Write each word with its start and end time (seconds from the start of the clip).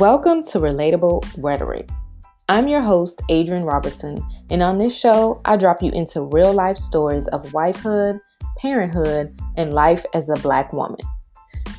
Welcome 0.00 0.44
to 0.44 0.58
Relatable 0.58 1.30
Rhetoric. 1.36 1.90
I'm 2.48 2.68
your 2.68 2.80
host, 2.80 3.20
Adrianne 3.28 3.70
Robertson, 3.70 4.26
and 4.48 4.62
on 4.62 4.78
this 4.78 4.98
show, 4.98 5.42
I 5.44 5.58
drop 5.58 5.82
you 5.82 5.92
into 5.92 6.22
real 6.22 6.54
life 6.54 6.78
stories 6.78 7.28
of 7.28 7.42
wifehood, 7.48 8.18
parenthood, 8.56 9.38
and 9.58 9.74
life 9.74 10.06
as 10.14 10.30
a 10.30 10.36
Black 10.36 10.72
woman. 10.72 11.00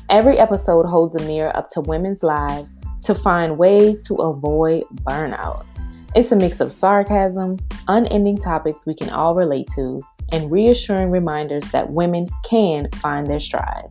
Every 0.08 0.38
episode 0.38 0.86
holds 0.86 1.16
a 1.16 1.26
mirror 1.26 1.50
up 1.56 1.66
to 1.70 1.80
women's 1.80 2.22
lives 2.22 2.76
to 3.06 3.12
find 3.16 3.58
ways 3.58 4.06
to 4.06 4.14
avoid 4.14 4.84
burnout. 5.02 5.66
It's 6.14 6.30
a 6.30 6.36
mix 6.36 6.60
of 6.60 6.70
sarcasm, 6.70 7.58
unending 7.88 8.38
topics 8.38 8.86
we 8.86 8.94
can 8.94 9.10
all 9.10 9.34
relate 9.34 9.66
to, 9.74 10.00
and 10.30 10.48
reassuring 10.48 11.10
reminders 11.10 11.68
that 11.72 11.90
women 11.90 12.28
can 12.44 12.88
find 12.92 13.26
their 13.26 13.40
stride. 13.40 13.88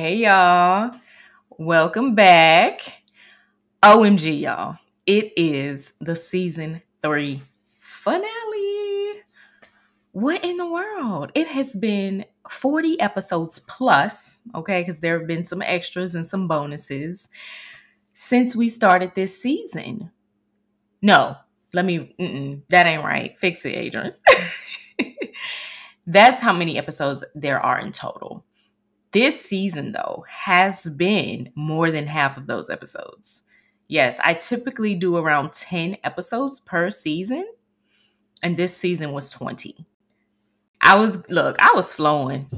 Hey, 0.00 0.18
y'all. 0.18 0.92
Welcome 1.58 2.14
back. 2.14 3.02
OMG, 3.82 4.42
y'all. 4.42 4.76
It 5.06 5.32
is 5.36 5.92
the 6.00 6.14
season 6.14 6.82
three 7.02 7.42
finale. 7.80 9.22
What 10.12 10.44
in 10.44 10.56
the 10.56 10.68
world? 10.68 11.32
It 11.34 11.48
has 11.48 11.74
been 11.74 12.26
40 12.48 13.00
episodes 13.00 13.58
plus, 13.58 14.42
okay, 14.54 14.82
because 14.82 15.00
there 15.00 15.18
have 15.18 15.26
been 15.26 15.44
some 15.44 15.62
extras 15.62 16.14
and 16.14 16.24
some 16.24 16.46
bonuses 16.46 17.28
since 18.14 18.54
we 18.54 18.68
started 18.68 19.16
this 19.16 19.42
season. 19.42 20.12
No, 21.02 21.38
let 21.72 21.84
me, 21.84 22.62
that 22.68 22.86
ain't 22.86 23.02
right. 23.02 23.36
Fix 23.36 23.64
it, 23.64 23.74
Adrianne. 23.74 24.14
That's 26.06 26.40
how 26.40 26.52
many 26.52 26.78
episodes 26.78 27.24
there 27.34 27.58
are 27.58 27.80
in 27.80 27.90
total. 27.90 28.44
This 29.12 29.40
season, 29.40 29.92
though, 29.92 30.24
has 30.28 30.84
been 30.84 31.50
more 31.54 31.90
than 31.90 32.06
half 32.06 32.36
of 32.36 32.46
those 32.46 32.68
episodes. 32.68 33.42
Yes, 33.88 34.20
I 34.22 34.34
typically 34.34 34.94
do 34.94 35.16
around 35.16 35.54
10 35.54 35.96
episodes 36.04 36.60
per 36.60 36.90
season, 36.90 37.46
and 38.42 38.56
this 38.56 38.76
season 38.76 39.12
was 39.12 39.30
20. 39.30 39.86
I 40.82 40.96
was, 40.96 41.26
look, 41.30 41.56
I 41.58 41.72
was 41.74 41.94
flowing. 41.94 42.48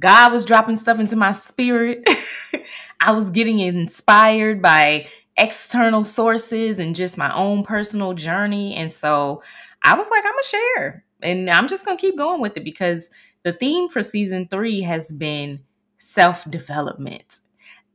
God 0.00 0.32
was 0.32 0.44
dropping 0.44 0.76
stuff 0.76 1.00
into 1.00 1.16
my 1.16 1.32
spirit. 1.32 2.08
I 3.00 3.12
was 3.12 3.30
getting 3.30 3.58
inspired 3.58 4.62
by 4.62 5.08
external 5.36 6.04
sources 6.04 6.78
and 6.78 6.94
just 6.94 7.18
my 7.18 7.34
own 7.34 7.64
personal 7.64 8.12
journey. 8.14 8.74
And 8.74 8.92
so 8.92 9.42
I 9.82 9.94
was 9.94 10.08
like, 10.10 10.24
I'm 10.24 10.32
going 10.32 10.42
to 10.42 10.48
share. 10.48 11.04
And 11.22 11.50
I'm 11.50 11.68
just 11.68 11.84
going 11.84 11.96
to 11.96 12.00
keep 12.00 12.16
going 12.16 12.40
with 12.40 12.56
it 12.56 12.64
because 12.64 13.10
the 13.44 13.52
theme 13.52 13.88
for 13.88 14.02
season 14.02 14.48
three 14.48 14.82
has 14.82 15.12
been 15.12 15.60
self 15.98 16.50
development. 16.50 17.40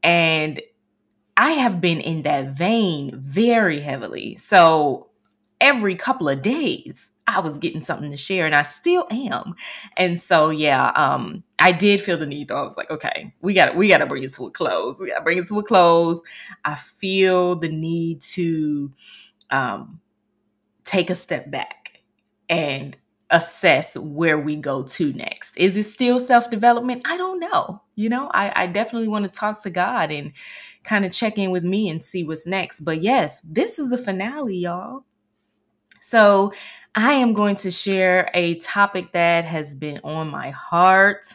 And 0.04 0.62
I 1.38 1.52
have 1.52 1.82
been 1.82 2.02
in 2.02 2.24
that 2.24 2.50
vein 2.56 3.14
very 3.16 3.80
heavily. 3.80 4.36
So 4.36 5.10
every 5.62 5.96
couple 5.96 6.28
of 6.30 6.42
days, 6.42 7.12
I 7.28 7.40
was 7.40 7.58
getting 7.60 7.82
something 7.82 8.12
to 8.12 8.18
share 8.18 8.46
and 8.46 8.56
I 8.56 8.64
still 8.64 9.06
am. 9.12 9.56
And 9.98 10.20
so 10.20 10.50
yeah, 10.50 10.88
um 10.96 11.44
I 11.60 11.72
did 11.72 12.02
feel 12.02 12.18
the 12.18 12.26
need 12.26 12.48
though. 12.48 12.58
I 12.58 12.64
was 12.64 12.78
like, 12.78 12.92
okay, 12.92 13.34
we 13.42 13.54
got 13.54 13.76
we 13.76 13.88
got 13.88 14.00
to 14.00 14.08
bring 14.08 14.24
it 14.24 14.34
to 14.36 14.48
a 14.48 14.52
close. 14.52 15.00
We 15.00 15.10
got 15.10 15.20
to 15.20 15.24
bring 15.24 15.38
it 15.38 15.48
to 15.48 15.60
a 15.60 15.64
close. 15.64 16.22
I 16.66 16.76
feel 16.76 17.56
the 17.56 17.70
need 17.70 18.22
to 18.34 18.92
um 19.52 20.02
take 20.86 21.10
a 21.10 21.16
step 21.16 21.52
back 21.52 22.02
and 22.50 22.98
assess 23.30 23.96
where 23.98 24.40
we 24.40 24.56
go 24.56 24.84
to 24.84 25.14
next. 25.14 25.58
Is 25.58 25.78
it 25.78 25.84
still 25.84 26.20
self 26.20 26.50
development? 26.50 27.04
I 27.06 27.18
don't 27.18 27.40
know. 27.40 27.82
You 27.96 28.10
know, 28.10 28.30
I, 28.34 28.52
I 28.56 28.68
definitely 28.68 29.08
want 29.08 29.26
to 29.26 29.32
talk 29.32 29.62
to 29.64 29.70
God 29.70 30.12
and 30.12 30.34
kind 30.84 31.06
of 31.06 31.12
check 31.12 31.38
in 31.38 31.52
with 31.52 31.64
me 31.64 31.90
and 31.90 32.04
see 32.04 32.24
what's 32.24 32.48
next. 32.48 32.82
But 32.82 33.02
yes, 33.02 33.42
this 33.42 33.78
is 33.78 33.90
the 33.90 33.98
finale, 33.98 34.58
y'all. 34.58 35.04
So 36.02 36.54
I 36.96 37.14
am 37.14 37.34
going 37.34 37.56
to 37.58 37.72
share 37.72 38.32
a 38.34 38.56
topic 38.56 39.12
that 39.12 39.46
has 39.46 39.76
been 39.76 40.00
on 40.04 40.30
my 40.30 40.50
heart 40.52 41.26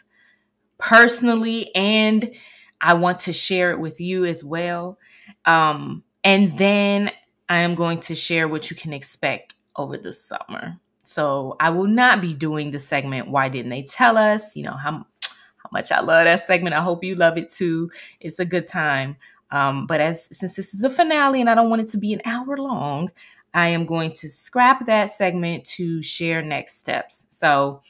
personally, 0.79 1.75
and 1.75 2.35
I 2.81 2.95
want 2.95 3.19
to 3.19 3.33
share 3.33 3.71
it 3.71 3.79
with 3.79 4.01
you 4.01 4.25
as 4.25 4.43
well. 4.43 4.99
Um, 5.45 6.03
and 6.25 6.59
then 6.59 7.11
I 7.49 7.59
am 7.59 7.75
going 7.75 8.01
to 8.01 8.15
share 8.15 8.49
what 8.49 8.71
you 8.71 8.77
can 8.77 8.93
expect 8.93 9.55
over 9.77 9.97
the 9.97 10.13
summer. 10.13 10.81
So 11.05 11.57
I 11.61 11.71
will 11.71 11.87
not 11.87 12.21
be 12.21 12.35
doing 12.35 12.71
the 12.71 12.81
segment 12.81 13.29
Why 13.29 13.49
Didn't 13.49 13.71
They 13.71 13.83
Tell 13.83 14.17
Us? 14.19 14.57
You 14.57 14.65
know, 14.65 14.73
how, 14.73 14.91
how 14.93 15.69
much 15.71 15.93
I 15.93 16.01
love 16.01 16.25
that 16.25 16.47
segment. 16.47 16.75
I 16.75 16.81
hope 16.81 17.05
you 17.05 17.15
love 17.15 17.39
it 17.39 17.51
too. 17.51 17.91
It's 18.21 18.39
a 18.39 18.45
good 18.45 18.67
time. 18.67 19.17
Um, 19.51 19.87
but 19.87 20.01
as 20.01 20.37
since 20.37 20.57
this 20.57 20.75
is 20.75 20.81
the 20.81 20.91
finale 20.91 21.41
and 21.41 21.49
I 21.49 21.55
don't 21.55 21.71
want 21.71 21.83
it 21.83 21.91
to 21.91 21.99
be 21.99 22.13
an 22.13 22.23
hour 22.25 22.57
long, 22.57 23.13
I 23.53 23.69
am 23.69 23.87
going 23.87 24.13
to 24.15 24.29
scrap 24.29 24.87
that 24.87 25.11
segment 25.11 25.65
to 25.67 26.03
share 26.03 26.43
next 26.43 26.79
steps. 26.79 27.29
So 27.31 27.83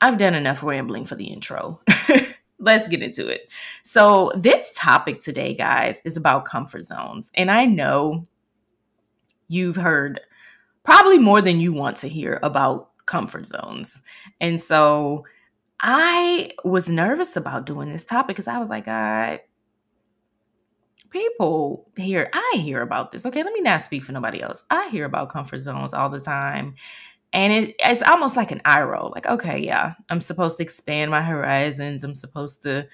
I've 0.00 0.18
done 0.18 0.34
enough 0.34 0.62
rambling 0.62 1.04
for 1.04 1.14
the 1.14 1.26
intro. 1.26 1.80
Let's 2.58 2.88
get 2.88 3.02
into 3.02 3.26
it. 3.26 3.48
So, 3.82 4.30
this 4.36 4.70
topic 4.76 5.20
today, 5.20 5.54
guys, 5.54 6.02
is 6.04 6.18
about 6.18 6.44
comfort 6.44 6.84
zones. 6.84 7.32
And 7.34 7.50
I 7.50 7.64
know 7.64 8.26
you've 9.48 9.76
heard 9.76 10.20
probably 10.82 11.18
more 11.18 11.40
than 11.42 11.60
you 11.60 11.72
want 11.72 11.96
to 11.98 12.08
hear 12.08 12.38
about 12.42 12.90
comfort 13.06 13.46
zones. 13.46 14.02
And 14.40 14.60
so 14.60 15.24
I 15.80 16.50
was 16.64 16.88
nervous 16.88 17.36
about 17.36 17.66
doing 17.66 17.90
this 17.90 18.04
topic 18.04 18.28
because 18.36 18.48
I 18.48 18.58
was 18.58 18.70
like, 18.70 18.84
God, 18.84 19.40
people 21.10 21.88
hear, 21.96 22.30
I 22.32 22.58
hear 22.58 22.82
about 22.82 23.10
this. 23.10 23.26
Okay, 23.26 23.42
let 23.42 23.52
me 23.52 23.60
not 23.60 23.82
speak 23.82 24.04
for 24.04 24.12
nobody 24.12 24.42
else. 24.42 24.64
I 24.70 24.88
hear 24.90 25.04
about 25.04 25.30
comfort 25.30 25.60
zones 25.60 25.94
all 25.94 26.08
the 26.08 26.20
time. 26.20 26.74
And 27.32 27.52
it, 27.52 27.76
it's 27.78 28.02
almost 28.02 28.36
like 28.36 28.50
an 28.50 28.60
eye 28.64 28.82
roll. 28.82 29.12
Like, 29.14 29.26
okay, 29.26 29.58
yeah, 29.58 29.94
I'm 30.08 30.20
supposed 30.20 30.56
to 30.58 30.62
expand 30.62 31.10
my 31.10 31.22
horizons. 31.22 32.04
I'm 32.04 32.14
supposed 32.14 32.62
to 32.64 32.88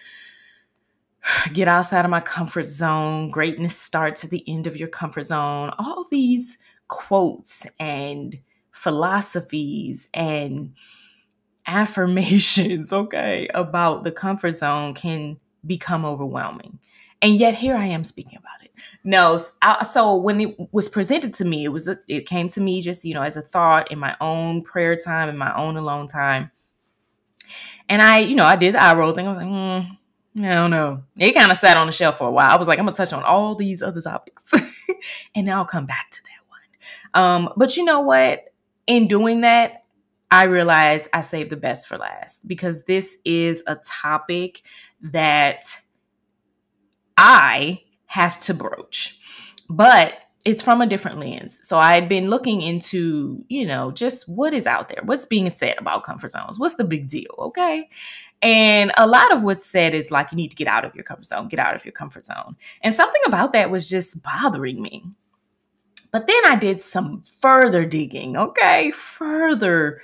get 1.53 1.69
outside 1.69 2.05
of 2.05 2.11
my 2.11 2.21
comfort 2.21 2.67
zone. 2.67 3.31
Greatness 3.31 3.77
starts 3.77 4.25
at 4.25 4.31
the 4.31 4.45
end 4.47 4.67
of 4.67 4.77
your 4.77 4.89
comfort 4.89 5.27
zone. 5.27 5.73
All 5.79 6.05
these 6.11 6.59
quotes 6.89 7.67
and 7.79 8.41
philosophies 8.71 10.09
and 10.15 10.75
affirmations, 11.67 12.93
okay, 12.93 13.49
about 13.55 14.05
the 14.05 14.13
comfort 14.13 14.53
zone 14.53 14.95
can 14.95 15.39
become 15.67 16.05
overwhelming. 16.05 16.79
And 17.23 17.37
yet 17.37 17.55
here 17.55 17.75
I 17.75 17.87
am 17.87 18.05
speaking 18.05 18.39
about 18.39 18.63
it. 18.63 18.73
No, 19.03 19.41
so 19.91 20.17
when 20.17 20.41
it 20.41 20.57
was 20.71 20.89
presented 20.89 21.33
to 21.35 21.45
me, 21.45 21.65
it 21.65 21.69
was 21.69 21.89
a, 21.89 21.99
it 22.09 22.27
came 22.27 22.49
to 22.49 22.61
me 22.61 22.83
just 22.83 23.05
you 23.05 23.15
know 23.15 23.23
as 23.23 23.37
a 23.37 23.43
thought 23.43 23.91
in 23.91 23.99
my 23.99 24.17
own 24.21 24.63
prayer 24.63 24.97
time, 24.97 25.29
in 25.29 25.39
my 25.39 25.55
own 25.57 25.77
alone 25.77 26.07
time, 26.07 26.51
and 27.89 28.03
I 28.03 28.19
you 28.19 28.35
know 28.35 28.45
I 28.45 28.57
did 28.57 28.75
the 28.75 28.83
eye 28.83 28.95
roll 28.95 29.13
thing. 29.13 29.27
I 29.27 29.33
was 29.33 29.39
like, 29.39 29.47
mm, 29.47 29.99
I 30.39 30.55
don't 30.55 30.71
know. 30.71 31.05
It 31.17 31.33
kind 31.33 31.51
of 31.51 31.57
sat 31.57 31.77
on 31.79 31.87
the 31.87 31.93
shelf 31.93 32.19
for 32.19 32.29
a 32.29 32.31
while. 32.31 32.51
I 32.51 32.57
was 32.57 32.69
like, 32.69 32.79
I'm 32.79 32.85
gonna 32.85 32.97
touch 32.97 33.15
on 33.15 33.23
all 33.23 33.55
these 33.55 33.81
other 33.81 34.03
topics, 34.03 34.53
and 35.35 35.49
I'll 35.49 35.65
come 35.65 35.87
back 35.87 36.11
to 36.11 36.23
that. 36.23 36.36
Um, 37.17 37.53
but 37.57 37.77
you 37.77 37.85
know 37.85 38.03
what? 38.03 38.45
In 38.87 39.09
doing 39.09 39.41
that, 39.41 39.83
I 40.31 40.45
realized 40.45 41.09
I 41.13 41.23
saved 41.23 41.51
the 41.51 41.57
best 41.57 41.89
for 41.89 41.99
last 41.99 42.47
because 42.47 42.85
this 42.85 43.19
is 43.25 43.65
a 43.67 43.77
topic 43.77 44.63
that 45.01 45.65
I 47.17 47.83
have 48.07 48.39
to 48.41 48.55
broach. 48.55 49.19
But 49.69 50.15
it's 50.45 50.63
from 50.63 50.81
a 50.81 50.87
different 50.87 51.19
lens. 51.19 51.59
So 51.65 51.77
I 51.77 51.95
had 51.95 52.09
been 52.09 52.31
looking 52.31 52.63
into, 52.63 53.45
you 53.49 53.67
know, 53.67 53.91
just 53.91 54.29
what 54.29 54.55
is 54.55 54.67
out 54.67 54.89
there, 54.89 55.03
what's 55.05 55.27
being 55.27 55.51
said 55.51 55.75
about 55.79 56.05
comfort 56.05 56.31
zones, 56.31 56.57
what's 56.57 56.77
the 56.77 56.85
big 56.85 57.09
deal, 57.09 57.35
okay? 57.39 57.89
And 58.43 58.93
a 58.97 59.09
lot 59.09 59.33
of 59.33 59.43
what's 59.43 59.67
said 59.67 59.93
is 59.93 60.13
like 60.13 60.31
you 60.31 60.37
need 60.37 60.51
to 60.51 60.57
get 60.57 60.69
out 60.69 60.85
of 60.85 60.95
your 60.95 61.03
comfort 61.03 61.25
zone, 61.25 61.49
get 61.49 61.59
out 61.59 61.75
of 61.75 61.85
your 61.85 61.93
comfort 61.93 62.27
zone. 62.27 62.57
And 62.83 62.95
something 62.95 63.23
about 63.27 63.55
that 63.55 63.71
was 63.71 63.89
just 63.89 64.23
bothering 64.23 64.81
me. 64.81 65.05
But 66.17 66.29
then 66.29 66.47
I 66.47 66.55
did 66.57 66.81
some 66.81 67.21
further 67.21 67.85
digging, 67.85 68.39
okay? 68.39 68.91
Further 68.91 70.01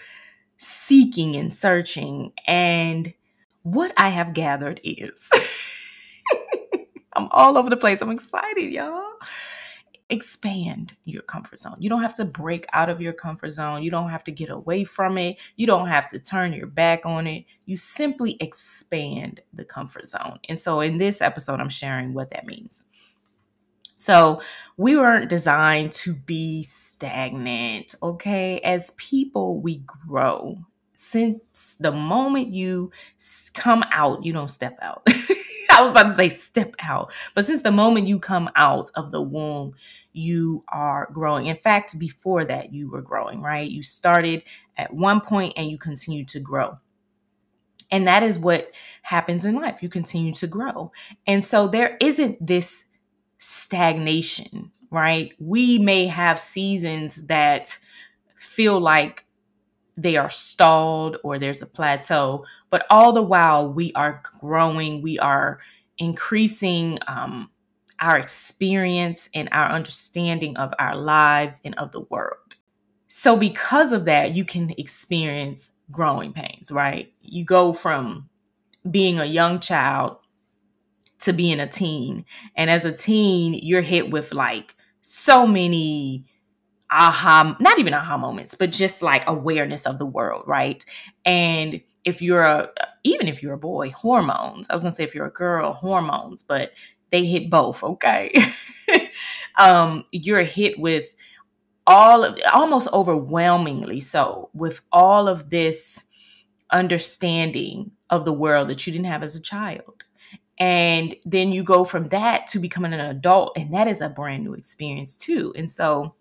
seeking 0.58 1.36
and 1.36 1.50
searching. 1.50 2.34
And 2.46 3.14
what 3.62 3.94
I 3.96 4.10
have 4.10 4.34
gathered 4.34 4.78
is 4.84 5.30
I'm 7.16 7.28
all 7.30 7.56
over 7.56 7.70
the 7.70 7.78
place. 7.78 8.02
I'm 8.02 8.10
excited, 8.10 8.70
y'all. 8.70 9.02
Expand 10.10 10.94
your 11.06 11.22
comfort 11.22 11.60
zone. 11.60 11.76
You 11.78 11.88
don't 11.88 12.02
have 12.02 12.16
to 12.16 12.26
break 12.26 12.66
out 12.74 12.90
of 12.90 13.00
your 13.00 13.14
comfort 13.14 13.52
zone. 13.52 13.82
You 13.82 13.90
don't 13.90 14.10
have 14.10 14.24
to 14.24 14.32
get 14.32 14.50
away 14.50 14.84
from 14.84 15.16
it. 15.16 15.40
You 15.56 15.66
don't 15.66 15.88
have 15.88 16.08
to 16.08 16.20
turn 16.20 16.52
your 16.52 16.66
back 16.66 17.06
on 17.06 17.26
it. 17.26 17.46
You 17.64 17.78
simply 17.78 18.36
expand 18.38 19.40
the 19.54 19.64
comfort 19.64 20.10
zone. 20.10 20.40
And 20.46 20.60
so 20.60 20.82
in 20.82 20.98
this 20.98 21.22
episode, 21.22 21.58
I'm 21.58 21.70
sharing 21.70 22.12
what 22.12 22.32
that 22.32 22.44
means. 22.44 22.84
So 24.02 24.42
we 24.76 24.96
weren't 24.96 25.30
designed 25.30 25.92
to 25.92 26.12
be 26.12 26.64
stagnant, 26.64 27.94
okay? 28.02 28.58
As 28.60 28.90
people, 28.92 29.60
we 29.60 29.84
grow. 30.08 30.58
Since 30.94 31.76
the 31.78 31.92
moment 31.92 32.48
you 32.48 32.90
come 33.54 33.84
out, 33.92 34.24
you 34.24 34.32
don't 34.32 34.50
step 34.50 34.76
out. 34.82 35.02
I 35.70 35.80
was 35.82 35.90
about 35.90 36.08
to 36.08 36.14
say 36.14 36.28
step 36.30 36.74
out. 36.80 37.12
But 37.34 37.44
since 37.44 37.62
the 37.62 37.70
moment 37.70 38.08
you 38.08 38.18
come 38.18 38.50
out 38.56 38.90
of 38.96 39.12
the 39.12 39.22
womb, 39.22 39.74
you 40.12 40.64
are 40.68 41.08
growing. 41.12 41.46
In 41.46 41.56
fact, 41.56 41.96
before 41.96 42.44
that, 42.44 42.72
you 42.72 42.90
were 42.90 43.02
growing, 43.02 43.40
right? 43.40 43.70
You 43.70 43.84
started 43.84 44.42
at 44.76 44.92
one 44.92 45.20
point 45.20 45.54
and 45.56 45.70
you 45.70 45.78
continue 45.78 46.24
to 46.26 46.40
grow. 46.40 46.78
And 47.92 48.08
that 48.08 48.24
is 48.24 48.36
what 48.36 48.72
happens 49.02 49.44
in 49.44 49.54
life. 49.54 49.80
You 49.80 49.88
continue 49.88 50.32
to 50.34 50.48
grow. 50.48 50.90
And 51.24 51.44
so 51.44 51.68
there 51.68 51.96
isn't 52.00 52.44
this 52.44 52.86
stagnation, 53.42 54.70
right? 54.90 55.32
We 55.40 55.78
may 55.78 56.06
have 56.06 56.38
seasons 56.38 57.26
that 57.26 57.76
feel 58.36 58.80
like 58.80 59.24
they 59.96 60.16
are 60.16 60.30
stalled 60.30 61.18
or 61.24 61.38
there's 61.38 61.60
a 61.60 61.66
plateau, 61.66 62.44
but 62.70 62.86
all 62.88 63.12
the 63.12 63.22
while 63.22 63.72
we 63.72 63.92
are 63.94 64.22
growing, 64.40 65.02
we 65.02 65.18
are 65.18 65.58
increasing 65.98 66.98
um, 67.08 67.50
our 68.00 68.16
experience 68.16 69.28
and 69.34 69.48
our 69.52 69.68
understanding 69.70 70.56
of 70.56 70.72
our 70.78 70.96
lives 70.96 71.60
and 71.64 71.74
of 71.76 71.92
the 71.92 72.00
world. 72.00 72.38
So, 73.08 73.36
because 73.36 73.92
of 73.92 74.06
that, 74.06 74.34
you 74.34 74.44
can 74.44 74.70
experience 74.78 75.72
growing 75.90 76.32
pains, 76.32 76.70
right? 76.70 77.12
You 77.20 77.44
go 77.44 77.72
from 77.72 78.30
being 78.90 79.18
a 79.20 79.26
young 79.26 79.60
child 79.60 80.18
to 81.22 81.32
being 81.32 81.60
a 81.60 81.66
teen. 81.66 82.24
And 82.56 82.70
as 82.70 82.84
a 82.84 82.92
teen, 82.92 83.54
you're 83.54 83.82
hit 83.82 84.10
with 84.10 84.32
like 84.32 84.74
so 85.00 85.46
many 85.46 86.26
aha, 86.90 87.56
not 87.58 87.78
even 87.78 87.94
aha 87.94 88.16
moments, 88.16 88.54
but 88.54 88.70
just 88.70 89.02
like 89.02 89.24
awareness 89.26 89.86
of 89.86 89.98
the 89.98 90.06
world, 90.06 90.44
right? 90.46 90.84
And 91.24 91.80
if 92.04 92.20
you're 92.20 92.42
a, 92.42 92.70
even 93.04 93.28
if 93.28 93.42
you're 93.42 93.54
a 93.54 93.58
boy, 93.58 93.90
hormones. 93.90 94.68
I 94.68 94.74
was 94.74 94.82
gonna 94.82 94.92
say 94.92 95.04
if 95.04 95.14
you're 95.14 95.26
a 95.26 95.30
girl, 95.30 95.72
hormones, 95.72 96.42
but 96.42 96.72
they 97.10 97.24
hit 97.24 97.50
both, 97.50 97.82
okay? 97.82 98.32
um, 99.58 100.04
you're 100.12 100.42
hit 100.42 100.78
with 100.78 101.14
all 101.86 102.24
of, 102.24 102.38
almost 102.52 102.88
overwhelmingly 102.92 104.00
so 104.00 104.50
with 104.54 104.80
all 104.92 105.28
of 105.28 105.50
this 105.50 106.04
understanding 106.70 107.92
of 108.08 108.24
the 108.24 108.32
world 108.32 108.68
that 108.68 108.86
you 108.86 108.92
didn't 108.92 109.06
have 109.06 109.22
as 109.22 109.36
a 109.36 109.40
child. 109.40 110.04
And 110.62 111.16
then 111.24 111.50
you 111.50 111.64
go 111.64 111.84
from 111.84 112.06
that 112.10 112.46
to 112.48 112.60
becoming 112.60 112.92
an 112.92 113.00
adult, 113.00 113.54
and 113.56 113.74
that 113.74 113.88
is 113.88 114.00
a 114.00 114.08
brand 114.08 114.44
new 114.44 114.54
experience 114.54 115.16
too. 115.16 115.52
And 115.56 115.68
so 115.68 116.14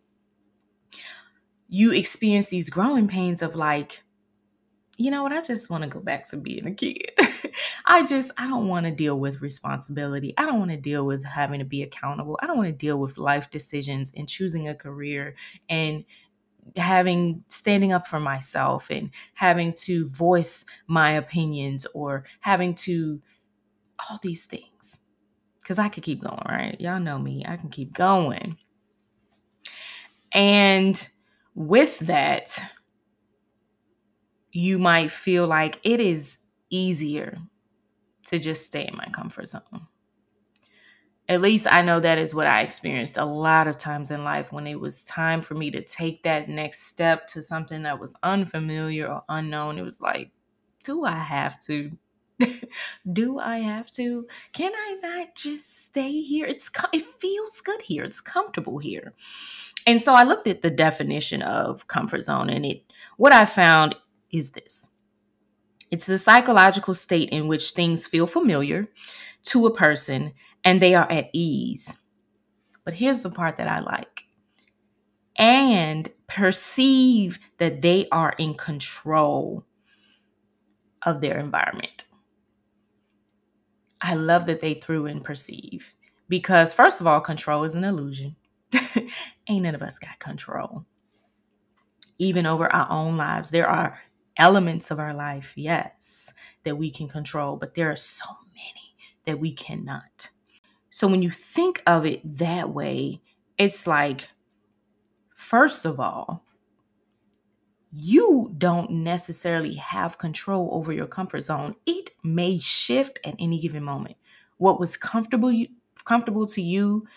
you 1.70 1.94
experience 1.94 2.48
these 2.48 2.68
growing 2.68 3.08
pains 3.08 3.44
of 3.44 3.54
like, 3.54 4.02
you 4.98 5.12
know 5.12 5.22
what, 5.22 5.32
I 5.32 5.42
just 5.42 5.70
want 5.70 5.84
to 5.84 5.90
go 5.92 6.00
back 6.00 6.28
to 6.30 6.38
being 6.38 6.66
a 6.66 6.74
kid. 6.74 7.12
I 7.86 8.04
just, 8.04 8.32
I 8.36 8.48
don't 8.48 8.68
want 8.68 8.88
to 8.88 8.92
deal 8.92 9.20
with 9.20 9.44
responsibility. 9.44 10.34
I 10.40 10.48
don't 10.48 10.58
want 10.58 10.72
to 10.72 10.78
deal 10.78 11.06
with 11.06 11.24
having 11.24 11.60
to 11.60 11.66
be 11.66 11.84
accountable. 11.84 12.40
I 12.42 12.48
don't 12.48 12.58
want 12.58 12.70
to 12.70 12.74
deal 12.74 12.98
with 12.98 13.20
life 13.20 13.52
decisions 13.52 14.12
and 14.18 14.28
choosing 14.28 14.68
a 14.68 14.74
career 14.74 15.36
and 15.70 16.04
having 16.76 17.44
standing 17.48 17.94
up 17.94 18.08
for 18.08 18.20
myself 18.20 18.90
and 18.90 19.12
having 19.36 19.74
to 19.74 20.08
voice 20.10 20.66
my 20.88 21.12
opinions 21.12 21.86
or 21.94 22.26
having 22.40 22.74
to 22.74 23.22
all 24.09 24.19
these 24.21 24.45
things. 24.45 25.00
Because 25.59 25.80
I 25.80 25.89
could 25.89 26.03
keep 26.03 26.21
going, 26.24 26.44
right? 26.48 26.80
Y'all 26.80 27.00
know 27.00 27.19
me, 27.19 27.45
I 27.48 27.57
can 27.57 27.69
keep 27.69 27.94
going. 27.94 28.57
And 30.31 31.07
with 31.56 32.00
that, 32.00 32.59
you 34.51 34.80
might 34.80 35.12
feel 35.12 35.48
like 35.48 35.80
it 35.83 36.00
is 36.00 36.38
easier 36.69 37.38
to 38.25 38.39
just 38.39 38.65
stay 38.65 38.88
in 38.88 38.95
my 38.95 39.06
comfort 39.12 39.48
zone. 39.48 39.88
At 41.30 41.42
least 41.42 41.68
I 41.69 41.81
know 41.81 42.00
that 42.00 42.18
is 42.18 42.36
what 42.36 42.47
I 42.47 42.62
experienced 42.62 43.15
a 43.18 43.24
lot 43.24 43.68
of 43.68 43.77
times 43.77 44.12
in 44.12 44.24
life 44.24 44.51
when 44.51 44.68
it 44.68 44.80
was 44.80 45.04
time 45.04 45.42
for 45.42 45.54
me 45.54 45.71
to 45.71 45.81
take 45.81 46.24
that 46.24 46.50
next 46.50 46.88
step 46.88 47.27
to 47.27 47.42
something 47.42 47.83
that 47.83 48.00
was 48.00 48.15
unfamiliar 48.21 49.07
or 49.07 49.24
unknown. 49.30 49.77
It 49.77 49.83
was 49.83 50.01
like, 50.01 50.31
do 50.83 51.06
I 51.06 51.18
have 51.18 51.59
to? 51.62 51.92
do 53.09 53.39
I 53.39 53.59
have 53.59 53.92
to? 53.92 54.27
Can 54.53 54.71
I 54.74 54.98
not 55.01 55.36
just 55.36 55.86
stay 55.86 56.21
here? 56.21 56.45
It's 56.45 56.69
it 56.94 57.03
feels 57.03 57.62
good 57.62 57.81
here. 57.81 58.03
It's 58.03 58.21
comfortable 58.21 58.80
here. 58.80 59.13
And 59.88 60.01
so 60.01 60.13
I 60.13 60.24
looked 60.24 60.48
at 60.48 60.62
the 60.62 60.69
definition 60.69 61.42
of 61.42 61.88
comfort 61.88 62.21
zone 62.21 62.50
and 62.50 62.65
it 62.65 62.83
what 63.18 63.33
I 63.33 63.45
found 63.45 63.95
is 64.31 64.51
this. 64.51 64.89
It's 65.89 66.06
the 66.06 66.18
psychological 66.18 66.94
state 66.94 67.30
in 67.30 67.48
which 67.48 67.71
things 67.71 68.07
feel 68.07 68.27
familiar 68.27 68.88
to 69.45 69.65
a 69.65 69.74
person 69.74 70.33
and 70.63 70.81
they 70.81 70.95
are 70.95 71.12
at 71.12 71.30
ease. 71.33 71.97
But 72.83 72.95
here's 72.95 73.21
the 73.21 73.30
part 73.30 73.57
that 73.57 73.68
I 73.68 73.80
like. 73.80 74.24
And 75.36 76.09
perceive 76.27 77.39
that 77.57 77.81
they 77.81 78.07
are 78.12 78.33
in 78.38 78.54
control 78.54 79.65
of 81.06 81.19
their 81.19 81.38
environment. 81.39 82.00
I 84.01 84.15
love 84.15 84.45
that 84.48 84.62
they 84.62 84.74
threw 84.74 85.06
in 85.06 85.21
perceive 85.21 85.94
because, 86.27 86.74
first 86.74 87.01
of 87.01 87.07
all, 87.07 87.21
control 87.21 87.63
is 87.63 87.75
an 87.75 87.83
illusion. 87.83 88.36
Ain't 89.48 89.63
none 89.63 89.75
of 89.75 89.81
us 89.81 90.00
got 90.00 90.19
control. 90.19 90.86
Even 92.18 92.45
over 92.45 92.71
our 92.71 92.89
own 92.89 93.18
lives, 93.18 93.51
there 93.51 93.68
are 93.68 94.00
elements 94.38 94.92
of 94.92 95.00
our 95.00 95.13
life, 95.13 95.53
yes, 95.56 96.33
that 96.63 96.77
we 96.77 96.89
can 96.89 97.07
control, 97.07 97.57
but 97.57 97.75
there 97.75 97.92
are 97.92 97.95
so 97.95 98.25
many 98.53 98.95
that 99.25 99.39
we 99.39 99.51
cannot. 99.51 100.30
So 100.89 101.07
when 101.07 101.21
you 101.21 101.30
think 101.30 101.83
of 101.86 102.06
it 102.06 102.38
that 102.38 102.69
way, 102.69 103.21
it's 103.57 103.86
like, 103.86 104.30
first 105.36 105.86
of 105.86 106.00
all, 106.00 106.44
you 107.94 108.54
don't 108.58 108.90
necessarily 108.90 109.76
have 109.76 110.18
control 110.18 110.70
over 110.72 110.94
your 110.94 111.08
comfort 111.08 111.42
zone. 111.42 111.76
It 111.86 112.12
may 112.24 112.58
shift 112.58 113.20
at 113.26 113.36
any 113.38 113.60
given 113.60 113.84
moment. 113.84 114.16
What 114.58 114.80
was 114.80 114.96
comfortable 114.96 115.66
comfortable 116.06 116.48
to 116.48 116.62
you, 116.62 117.08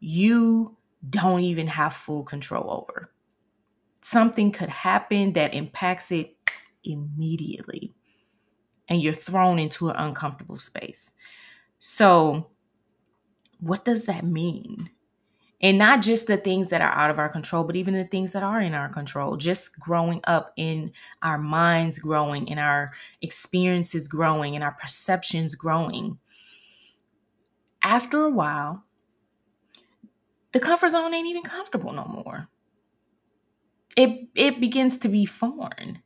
you 0.00 0.76
don't 1.08 1.40
even 1.40 1.66
have 1.66 1.94
full 1.94 2.24
control 2.24 2.70
over. 2.70 3.10
Something 4.02 4.52
could 4.52 4.68
happen 4.68 5.32
that 5.34 5.54
impacts 5.54 6.10
it 6.10 6.34
immediately, 6.84 7.94
and 8.88 9.02
you're 9.02 9.14
thrown 9.14 9.58
into 9.58 9.88
an 9.88 9.96
uncomfortable 9.96 10.56
space. 10.56 11.14
So, 11.78 12.50
what 13.60 13.84
does 13.84 14.04
that 14.06 14.24
mean? 14.24 14.90
And 15.60 15.76
not 15.76 16.02
just 16.02 16.28
the 16.28 16.36
things 16.36 16.68
that 16.68 16.80
are 16.80 16.92
out 16.92 17.10
of 17.10 17.18
our 17.18 17.28
control, 17.28 17.64
but 17.64 17.74
even 17.74 17.94
the 17.94 18.04
things 18.04 18.32
that 18.32 18.44
are 18.44 18.60
in 18.60 18.74
our 18.74 18.88
control. 18.88 19.36
Just 19.36 19.78
growing 19.78 20.20
up 20.24 20.52
in 20.56 20.92
our 21.22 21.38
minds 21.38 21.98
growing, 21.98 22.46
in 22.46 22.58
our 22.58 22.92
experiences 23.22 24.06
growing, 24.06 24.54
in 24.54 24.62
our 24.62 24.72
perceptions 24.72 25.56
growing. 25.56 26.18
After 27.82 28.24
a 28.24 28.30
while, 28.30 28.84
the 30.52 30.60
comfort 30.60 30.90
zone 30.90 31.12
ain't 31.12 31.28
even 31.28 31.42
comfortable 31.42 31.92
no 31.92 32.04
more. 32.04 32.48
It 33.96 34.28
it 34.34 34.60
begins 34.60 34.98
to 34.98 35.08
be 35.08 35.26
foreign. 35.26 36.02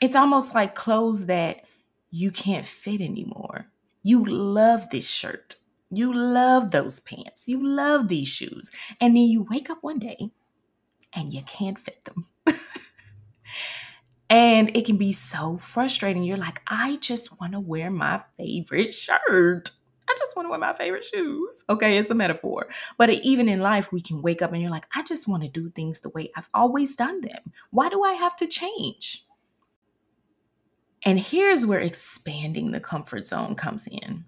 It's 0.00 0.16
almost 0.16 0.54
like 0.54 0.74
clothes 0.74 1.26
that 1.26 1.62
you 2.10 2.30
can't 2.30 2.66
fit 2.66 3.00
anymore. 3.00 3.66
You 4.02 4.24
love 4.24 4.90
this 4.90 5.08
shirt. 5.08 5.56
You 5.94 6.12
love 6.12 6.70
those 6.70 7.00
pants. 7.00 7.46
You 7.46 7.64
love 7.64 8.08
these 8.08 8.28
shoes. 8.28 8.70
And 8.98 9.14
then 9.14 9.24
you 9.24 9.46
wake 9.50 9.68
up 9.68 9.82
one 9.82 9.98
day 9.98 10.30
and 11.12 11.32
you 11.32 11.42
can't 11.42 11.78
fit 11.78 12.04
them. 12.06 12.26
and 14.30 14.74
it 14.74 14.86
can 14.86 14.96
be 14.96 15.12
so 15.12 15.58
frustrating. 15.58 16.24
You're 16.24 16.38
like, 16.38 16.62
I 16.66 16.96
just 16.96 17.38
want 17.38 17.52
to 17.52 17.60
wear 17.60 17.90
my 17.90 18.22
favorite 18.38 18.94
shirt. 18.94 19.70
I 20.08 20.14
just 20.18 20.34
want 20.34 20.46
to 20.46 20.50
wear 20.50 20.58
my 20.58 20.72
favorite 20.72 21.04
shoes. 21.04 21.62
Okay, 21.68 21.98
it's 21.98 22.08
a 22.08 22.14
metaphor. 22.14 22.68
But 22.96 23.10
even 23.10 23.46
in 23.46 23.60
life, 23.60 23.92
we 23.92 24.00
can 24.00 24.22
wake 24.22 24.40
up 24.40 24.52
and 24.52 24.62
you're 24.62 24.70
like, 24.70 24.88
I 24.94 25.02
just 25.02 25.28
want 25.28 25.42
to 25.42 25.48
do 25.50 25.68
things 25.68 26.00
the 26.00 26.08
way 26.08 26.30
I've 26.34 26.48
always 26.54 26.96
done 26.96 27.20
them. 27.20 27.52
Why 27.70 27.90
do 27.90 28.02
I 28.02 28.14
have 28.14 28.34
to 28.36 28.46
change? 28.46 29.26
And 31.04 31.18
here's 31.18 31.66
where 31.66 31.80
expanding 31.80 32.70
the 32.70 32.80
comfort 32.80 33.26
zone 33.26 33.56
comes 33.56 33.86
in. 33.86 34.24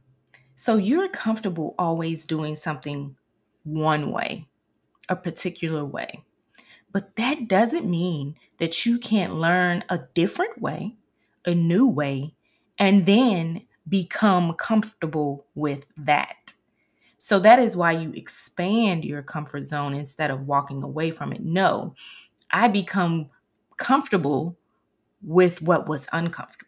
So 0.56 0.76
you're 0.76 1.08
comfortable 1.08 1.74
always 1.78 2.24
doing 2.24 2.54
something 2.54 3.16
one 3.64 4.12
way, 4.12 4.46
a 5.08 5.16
particular 5.16 5.84
way. 5.84 6.22
But 6.92 7.16
that 7.16 7.48
doesn't 7.48 7.90
mean 7.90 8.36
that 8.58 8.86
you 8.86 8.98
can't 8.98 9.34
learn 9.34 9.84
a 9.88 10.00
different 10.14 10.60
way, 10.60 10.94
a 11.44 11.54
new 11.54 11.88
way, 11.88 12.34
and 12.78 13.06
then 13.06 13.66
become 13.88 14.54
comfortable 14.54 15.46
with 15.54 15.84
that. 15.96 16.54
So 17.18 17.38
that 17.40 17.58
is 17.58 17.76
why 17.76 17.92
you 17.92 18.12
expand 18.12 19.04
your 19.04 19.22
comfort 19.22 19.64
zone 19.64 19.94
instead 19.94 20.30
of 20.30 20.46
walking 20.46 20.82
away 20.82 21.10
from 21.10 21.32
it. 21.32 21.42
No, 21.42 21.94
I 22.50 22.68
become 22.68 23.30
comfortable 23.76 24.56
with 25.22 25.62
what 25.62 25.88
was 25.88 26.06
uncomfortable. 26.12 26.63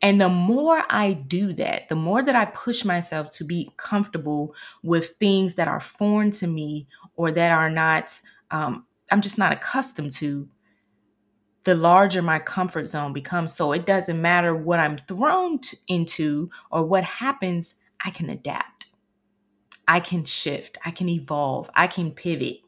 And 0.00 0.20
the 0.20 0.28
more 0.28 0.84
I 0.88 1.12
do 1.12 1.52
that, 1.54 1.88
the 1.88 1.96
more 1.96 2.22
that 2.22 2.36
I 2.36 2.44
push 2.46 2.84
myself 2.84 3.30
to 3.32 3.44
be 3.44 3.72
comfortable 3.76 4.54
with 4.82 5.10
things 5.20 5.56
that 5.56 5.68
are 5.68 5.80
foreign 5.80 6.30
to 6.32 6.46
me 6.46 6.86
or 7.16 7.32
that 7.32 7.50
are 7.50 7.70
not, 7.70 8.20
um, 8.50 8.86
I'm 9.10 9.20
just 9.20 9.38
not 9.38 9.52
accustomed 9.52 10.12
to, 10.14 10.48
the 11.64 11.74
larger 11.74 12.22
my 12.22 12.38
comfort 12.38 12.86
zone 12.86 13.12
becomes. 13.12 13.52
So 13.52 13.72
it 13.72 13.84
doesn't 13.84 14.22
matter 14.22 14.54
what 14.54 14.80
I'm 14.80 14.98
thrown 15.08 15.58
to, 15.58 15.76
into 15.88 16.48
or 16.70 16.84
what 16.84 17.04
happens, 17.04 17.74
I 18.04 18.10
can 18.10 18.30
adapt. 18.30 18.86
I 19.86 20.00
can 20.00 20.24
shift. 20.24 20.78
I 20.84 20.90
can 20.92 21.08
evolve. 21.08 21.68
I 21.74 21.86
can 21.86 22.12
pivot. 22.12 22.58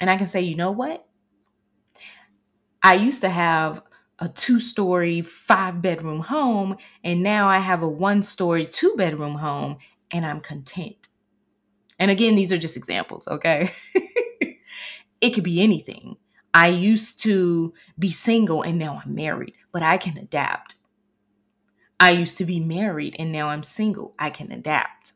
And 0.00 0.08
I 0.08 0.16
can 0.16 0.26
say, 0.26 0.40
you 0.40 0.56
know 0.56 0.70
what? 0.70 1.06
I 2.82 2.94
used 2.94 3.20
to 3.20 3.28
have 3.28 3.82
a 4.20 4.28
two 4.28 4.60
story, 4.60 5.22
five 5.22 5.80
bedroom 5.80 6.20
home, 6.20 6.76
and 7.02 7.22
now 7.22 7.48
I 7.48 7.58
have 7.58 7.82
a 7.82 7.88
one 7.88 8.22
story, 8.22 8.66
two 8.66 8.94
bedroom 8.96 9.36
home, 9.36 9.78
and 10.10 10.26
I'm 10.26 10.40
content. 10.40 11.08
And 11.98 12.10
again, 12.10 12.34
these 12.34 12.52
are 12.52 12.58
just 12.58 12.76
examples, 12.76 13.26
okay? 13.28 13.70
it 15.20 15.30
could 15.30 15.44
be 15.44 15.62
anything. 15.62 16.16
I 16.52 16.68
used 16.68 17.22
to 17.22 17.72
be 17.98 18.10
single 18.10 18.62
and 18.62 18.78
now 18.78 19.00
I'm 19.04 19.14
married, 19.14 19.54
but 19.72 19.82
I 19.82 19.98
can 19.98 20.16
adapt. 20.16 20.74
I 22.00 22.10
used 22.12 22.38
to 22.38 22.44
be 22.44 22.58
married 22.58 23.14
and 23.18 23.30
now 23.30 23.48
I'm 23.48 23.62
single. 23.62 24.14
I 24.18 24.30
can 24.30 24.50
adapt. 24.50 25.12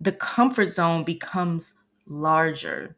The 0.00 0.12
comfort 0.12 0.70
zone 0.72 1.04
becomes 1.04 1.74
larger 2.06 2.96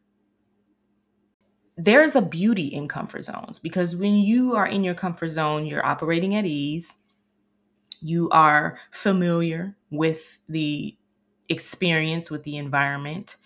there's 1.76 2.14
a 2.14 2.23
beauty 2.23 2.66
in 2.66 2.88
comfort 2.88 3.25
zones 3.25 3.59
because 3.59 3.97
when 3.97 4.14
you 4.16 4.54
are 4.54 4.66
in 4.66 4.85
your 4.85 4.95
comfort 4.95 5.28
zone, 5.28 5.66
you're 5.66 5.85
operating 5.85 6.35
at 6.35 6.45
ease. 6.45 6.99
You 8.00 8.28
are 8.31 8.78
familiar 8.90 9.76
with 9.90 10.38
the 10.49 10.97
experience, 11.49 12.31
with 12.31 12.45
the 12.45 12.57
environment. 12.57 13.37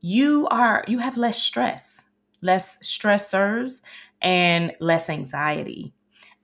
You 0.00 0.46
are 0.50 0.84
you 0.86 0.98
have 0.98 1.16
less 1.16 1.40
stress, 1.40 2.10
less 2.42 2.78
stressors 2.78 3.82
and 4.20 4.72
less 4.80 5.08
anxiety. 5.08 5.94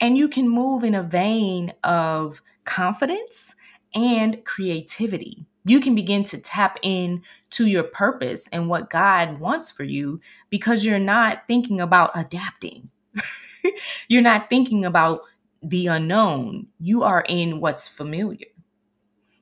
And 0.01 0.17
you 0.17 0.29
can 0.29 0.49
move 0.49 0.85
in 0.85 0.95
a 0.95 1.03
vein 1.03 1.75
of 1.85 2.41
confidence 2.65 3.55
and 3.95 4.43
creativity 4.45 5.47
you 5.65 5.81
can 5.81 5.95
begin 5.95 6.25
to 6.25 6.39
tap 6.39 6.79
in 6.83 7.23
to 7.51 7.67
your 7.67 7.83
purpose 7.83 8.49
and 8.53 8.69
what 8.69 8.91
God 8.91 9.41
wants 9.41 9.71
for 9.71 9.85
you 9.85 10.21
because 10.49 10.85
you're 10.85 10.99
not 10.99 11.47
thinking 11.49 11.81
about 11.81 12.11
adapting. 12.15 12.91
you're 14.09 14.23
not 14.23 14.49
thinking 14.49 14.85
about 14.85 15.23
the 15.63 15.89
unknown. 15.89 16.69
You 16.79 17.03
are 17.03 17.25
in 17.29 17.61
what's 17.61 17.89
familiar. 17.89 18.47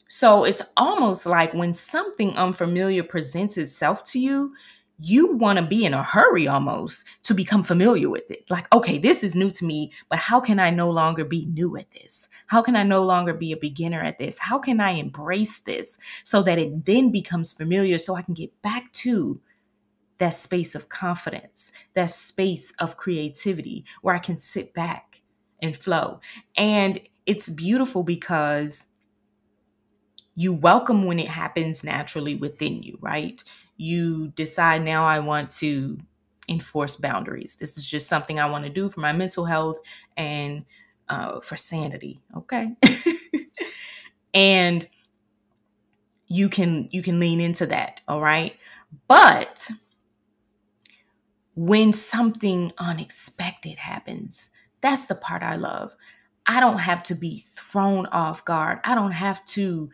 So 0.08 0.44
it's 0.44 0.62
almost 0.76 1.26
like 1.26 1.52
when 1.52 1.74
something 1.74 2.34
unfamiliar 2.36 3.02
presents 3.02 3.58
itself 3.58 4.02
to 4.04 4.18
you, 4.18 4.54
you 5.00 5.32
want 5.36 5.58
to 5.58 5.64
be 5.64 5.84
in 5.84 5.94
a 5.94 6.02
hurry 6.02 6.48
almost 6.48 7.06
to 7.22 7.34
become 7.34 7.62
familiar 7.62 8.10
with 8.10 8.30
it. 8.30 8.50
Like, 8.50 8.72
okay, 8.74 8.98
this 8.98 9.22
is 9.22 9.36
new 9.36 9.50
to 9.50 9.64
me, 9.64 9.92
but 10.08 10.18
how 10.18 10.40
can 10.40 10.58
I 10.58 10.70
no 10.70 10.90
longer 10.90 11.24
be 11.24 11.46
new 11.46 11.76
at 11.76 11.90
this? 11.92 12.28
How 12.48 12.62
can 12.62 12.74
I 12.74 12.82
no 12.82 13.04
longer 13.04 13.32
be 13.32 13.52
a 13.52 13.56
beginner 13.56 14.02
at 14.02 14.18
this? 14.18 14.38
How 14.38 14.58
can 14.58 14.80
I 14.80 14.90
embrace 14.90 15.60
this 15.60 15.98
so 16.24 16.42
that 16.42 16.58
it 16.58 16.84
then 16.84 17.12
becomes 17.12 17.52
familiar 17.52 17.98
so 17.98 18.16
I 18.16 18.22
can 18.22 18.34
get 18.34 18.60
back 18.60 18.92
to 18.92 19.40
that 20.18 20.34
space 20.34 20.74
of 20.74 20.88
confidence, 20.88 21.72
that 21.94 22.10
space 22.10 22.72
of 22.80 22.96
creativity 22.96 23.84
where 24.02 24.14
I 24.14 24.18
can 24.18 24.38
sit 24.38 24.74
back 24.74 25.22
and 25.62 25.76
flow. 25.76 26.20
And 26.56 27.00
it's 27.26 27.48
beautiful 27.48 28.02
because 28.02 28.88
you 30.34 30.52
welcome 30.52 31.04
when 31.04 31.18
it 31.18 31.28
happens 31.28 31.82
naturally 31.82 32.34
within 32.34 32.82
you, 32.82 32.98
right? 33.00 33.42
You 33.78 34.28
decide 34.28 34.84
now 34.84 35.06
I 35.06 35.20
want 35.20 35.48
to 35.50 35.98
enforce 36.48 36.96
boundaries. 36.96 37.56
This 37.56 37.78
is 37.78 37.86
just 37.86 38.08
something 38.08 38.38
I 38.38 38.50
want 38.50 38.64
to 38.64 38.70
do 38.70 38.90
for 38.90 39.00
my 39.00 39.12
mental 39.12 39.46
health 39.46 39.80
and 40.16 40.66
uh, 41.08 41.40
for 41.40 41.56
sanity. 41.56 42.20
Okay. 42.36 42.72
and 44.34 44.86
you 46.28 46.48
can 46.48 46.88
you 46.92 47.02
can 47.02 47.18
lean 47.18 47.40
into 47.40 47.66
that 47.66 48.00
all 48.06 48.20
right 48.20 48.56
but 49.08 49.70
when 51.54 51.92
something 51.92 52.72
unexpected 52.78 53.78
happens 53.78 54.50
that's 54.80 55.06
the 55.06 55.14
part 55.14 55.42
i 55.42 55.56
love 55.56 55.96
i 56.46 56.60
don't 56.60 56.78
have 56.78 57.02
to 57.02 57.14
be 57.14 57.42
thrown 57.48 58.06
off 58.06 58.44
guard 58.44 58.78
i 58.84 58.94
don't 58.94 59.12
have 59.12 59.42
to 59.44 59.90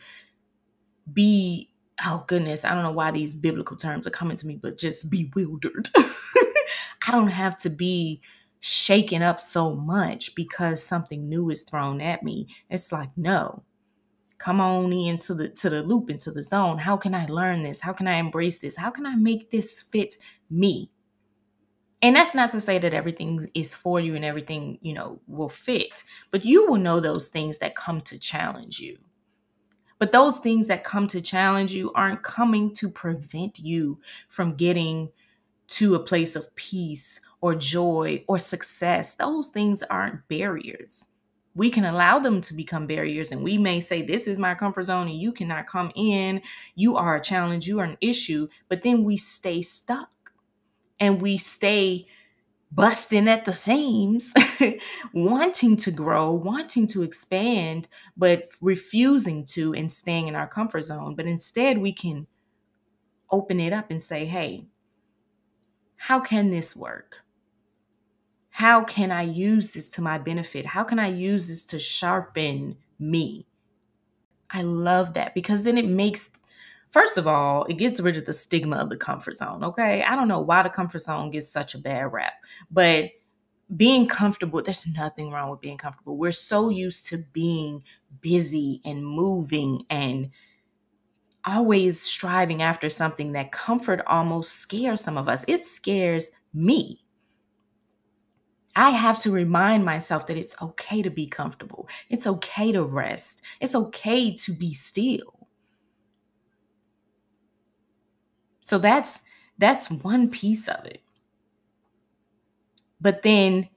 be 1.13 1.71
oh 2.05 2.25
goodness, 2.27 2.65
I 2.65 2.75
don't 2.75 2.83
know 2.83 2.93
why 2.93 3.11
these 3.11 3.35
biblical 3.35 3.77
terms 3.77 4.07
are 4.07 4.11
coming 4.11 4.37
to 4.37 4.47
me, 4.47 4.57
but 4.57 4.79
just 4.79 5.09
bewildered. 5.11 5.91
I 5.97 7.13
don't 7.13 7.29
have 7.29 7.57
to 7.59 7.71
be 7.71 8.21
shaken 8.61 9.23
up 9.23 9.41
so 9.41 9.75
much 9.75 10.35
because 10.35 10.83
something 10.83 11.29
new 11.29 11.51
is 11.51 11.63
thrown 11.63 12.01
at 12.01 12.23
me. 12.23 12.49
It's 12.71 12.91
like, 12.93 13.11
no. 13.17 13.63
Come 14.39 14.61
on 14.61 14.93
into 14.93 15.33
the 15.35 15.49
to 15.49 15.71
the 15.71 15.83
loop, 15.83 16.11
into 16.11 16.31
the 16.31 16.43
zone. 16.43 16.79
How 16.79 16.97
can 16.97 17.15
I 17.15 17.27
learn 17.27 17.63
this? 17.63 17.81
How 17.81 17.93
can 17.93 18.07
I 18.07 18.17
embrace 18.17 18.59
this? 18.59 18.77
How 18.77 18.91
can 18.91 19.07
I 19.07 19.15
make 19.17 19.51
this 19.51 19.81
fit 19.81 20.17
me? 20.51 20.91
And 22.03 22.15
that's 22.15 22.35
not 22.35 22.51
to 22.51 22.61
say 22.61 22.79
that 22.79 22.93
everything 22.93 23.49
is 23.55 23.75
for 23.75 24.01
you 24.01 24.15
and 24.15 24.25
everything, 24.25 24.79
you 24.83 24.93
know, 24.93 25.21
will 25.27 25.49
fit, 25.49 26.03
but 26.31 26.45
you 26.45 26.67
will 26.67 26.77
know 26.77 27.01
those 27.01 27.29
things 27.29 27.59
that 27.59 27.77
come 27.77 28.03
to 28.03 28.19
challenge 28.19 28.81
you. 28.81 28.99
But 29.99 30.13
those 30.13 30.39
things 30.39 30.67
that 30.67 30.85
come 30.85 31.07
to 31.09 31.21
challenge 31.21 31.73
you 31.73 31.93
aren't 31.95 32.23
coming 32.23 32.73
to 32.75 32.89
prevent 32.89 33.59
you 33.59 34.01
from 34.29 34.55
getting 34.55 35.11
to 35.69 35.95
a 35.95 36.01
place 36.01 36.37
of 36.37 36.55
peace 36.57 37.21
or 37.41 37.55
joy 37.55 38.25
or 38.29 38.39
success. 38.39 39.15
Those 39.15 39.51
things 39.51 39.83
aren't 39.85 40.27
barriers. 40.29 41.09
We 41.55 41.71
can 41.71 41.85
allow 41.85 42.19
them 42.19 42.41
to 42.41 42.55
become 42.55 42.87
barriers, 42.87 43.31
and 43.31 43.45
we 43.45 43.59
may 43.59 43.79
say, 43.79 44.03
This 44.03 44.27
is 44.27 44.39
my 44.41 44.55
comfort 44.55 44.87
zone, 44.87 45.09
and 45.09 45.21
you 45.21 45.31
cannot 45.31 45.67
come 45.67 45.93
in. 45.95 46.43
You 46.75 46.97
are 46.97 47.15
a 47.15 47.23
challenge, 47.23 47.69
you 47.69 47.79
are 47.79 47.85
an 47.85 47.97
issue. 48.01 48.49
But 48.69 48.83
then 48.83 49.05
we 49.05 49.17
stay 49.17 49.63
stuck 49.63 50.11
and 50.99 51.21
we 51.21 51.37
stay 51.37 52.07
busting 52.75 53.29
at 53.29 53.45
the 53.45 53.53
seams, 53.53 54.33
wanting 55.13 55.77
to 55.77 55.91
grow, 55.91 56.33
wanting 56.33 56.87
to 56.89 57.03
expand, 57.03 57.87
but 58.17 58.49
refusing 58.61 59.45
to 59.45 59.73
and 59.75 59.93
staying 59.93 60.27
in 60.27 60.35
our 60.35 60.49
comfort 60.49 60.83
zone. 60.83 61.15
But 61.15 61.27
instead, 61.27 61.79
we 61.79 61.93
can 61.93 62.27
open 63.31 63.61
it 63.61 63.73
up 63.73 63.91
and 63.91 64.03
say, 64.03 64.25
hey, 64.25 64.67
how 65.97 66.21
can 66.21 66.51
this 66.51 66.75
work? 66.75 67.25
How 68.51 68.85
can 68.85 69.11
I 69.11 69.23
use 69.23 69.73
this 69.73 69.89
to 69.91 70.03
my 70.03 70.19
benefit? 70.19 70.67
How 70.67 70.85
can 70.85 70.99
I 70.99 71.09
use 71.09 71.49
this 71.49 71.65
to 71.67 71.79
sharpen 71.79 72.77
me? 72.99 73.47
I 74.51 74.63
love 74.63 75.15
that 75.15 75.35
because 75.35 75.65
then 75.65 75.79
it 75.79 75.89
makes 75.89 76.31
First 76.95 77.19
of 77.19 77.27
all, 77.27 77.65
it 77.65 77.75
gets 77.75 77.99
rid 77.99 78.17
of 78.17 78.25
the 78.25 78.33
stigma 78.33 78.77
of 78.77 78.89
the 78.89 78.97
comfort 78.97 79.37
zone. 79.37 79.65
Okay. 79.65 80.05
I 80.05 80.15
don't 80.15 80.29
know 80.29 80.41
why 80.41 80.63
the 80.63 80.69
comfort 80.69 81.01
zone 81.01 81.33
gets 81.33 81.49
such 81.51 81.75
a 81.75 81.79
bad 81.79 82.13
rap, 82.13 82.35
but 82.71 83.11
being 83.77 84.07
comfortable, 84.07 84.63
there's 84.63 84.87
nothing 84.87 85.33
wrong 85.33 85.51
with 85.51 85.61
being 85.61 85.77
comfortable. 85.77 86.17
We're 86.17 86.31
so 86.31 86.69
used 86.69 87.07
to 87.07 87.25
being 87.33 87.83
busy 88.21 88.81
and 88.85 89.05
moving 89.05 89.87
and 89.91 90.31
always 91.45 92.01
striving 92.01 92.63
after 92.63 92.89
something 92.89 93.33
that 93.33 93.51
comfort 93.51 94.01
almost 94.07 94.53
scares 94.53 95.01
some 95.01 95.19
of 95.19 95.29
us. 95.29 95.45
It 95.49 95.65
scares 95.65 96.31
me. 96.53 97.05
I 98.77 98.91
have 98.91 99.19
to 99.23 99.33
remind 99.33 99.85
myself 99.85 100.29
that 100.29 100.37
it's 100.37 100.55
okay 100.63 101.03
to 101.03 101.11
be 101.11 101.27
comfortable. 101.27 101.89
It's 102.09 102.29
okay 102.29 102.71
to 102.71 102.85
rest. 102.85 103.43
It's 103.61 103.75
okay 103.75 104.33
to 104.33 104.53
be 104.53 104.73
still. 104.75 105.44
So 108.65 108.79
that's 108.79 109.25
that's 109.59 109.91
one 109.91 110.31
piece 110.31 110.69
of 110.69 110.87
it. 110.87 111.03
But 112.99 113.21
then 113.21 113.69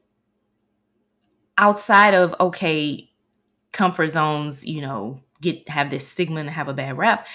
outside 1.58 2.14
of 2.14 2.34
okay, 2.40 3.12
comfort 3.74 4.08
zones, 4.08 4.66
you 4.66 4.80
know, 4.80 5.20
get 5.42 5.68
have 5.68 5.90
this 5.90 6.08
stigma 6.08 6.40
and 6.40 6.50
have 6.50 6.70
a 6.70 6.74
bad 6.74 6.98
rap. 6.98 7.28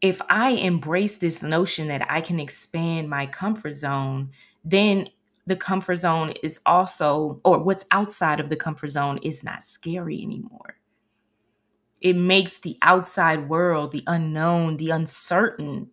If 0.00 0.22
I 0.30 0.52
embrace 0.52 1.18
this 1.18 1.42
notion 1.42 1.88
that 1.88 2.10
I 2.10 2.22
can 2.22 2.40
expand 2.40 3.10
my 3.10 3.26
comfort 3.26 3.74
zone, 3.74 4.30
then 4.64 5.10
the 5.46 5.56
comfort 5.56 5.96
zone 5.96 6.32
is 6.42 6.60
also, 6.64 7.42
or 7.44 7.62
what's 7.62 7.84
outside 7.90 8.40
of 8.40 8.48
the 8.48 8.56
comfort 8.56 8.88
zone 8.88 9.18
is 9.22 9.44
not 9.44 9.62
scary 9.62 10.22
anymore. 10.22 10.78
It 12.00 12.16
makes 12.16 12.58
the 12.58 12.78
outside 12.80 13.50
world, 13.50 13.92
the 13.92 14.04
unknown, 14.06 14.78
the 14.78 14.88
uncertain, 14.88 15.90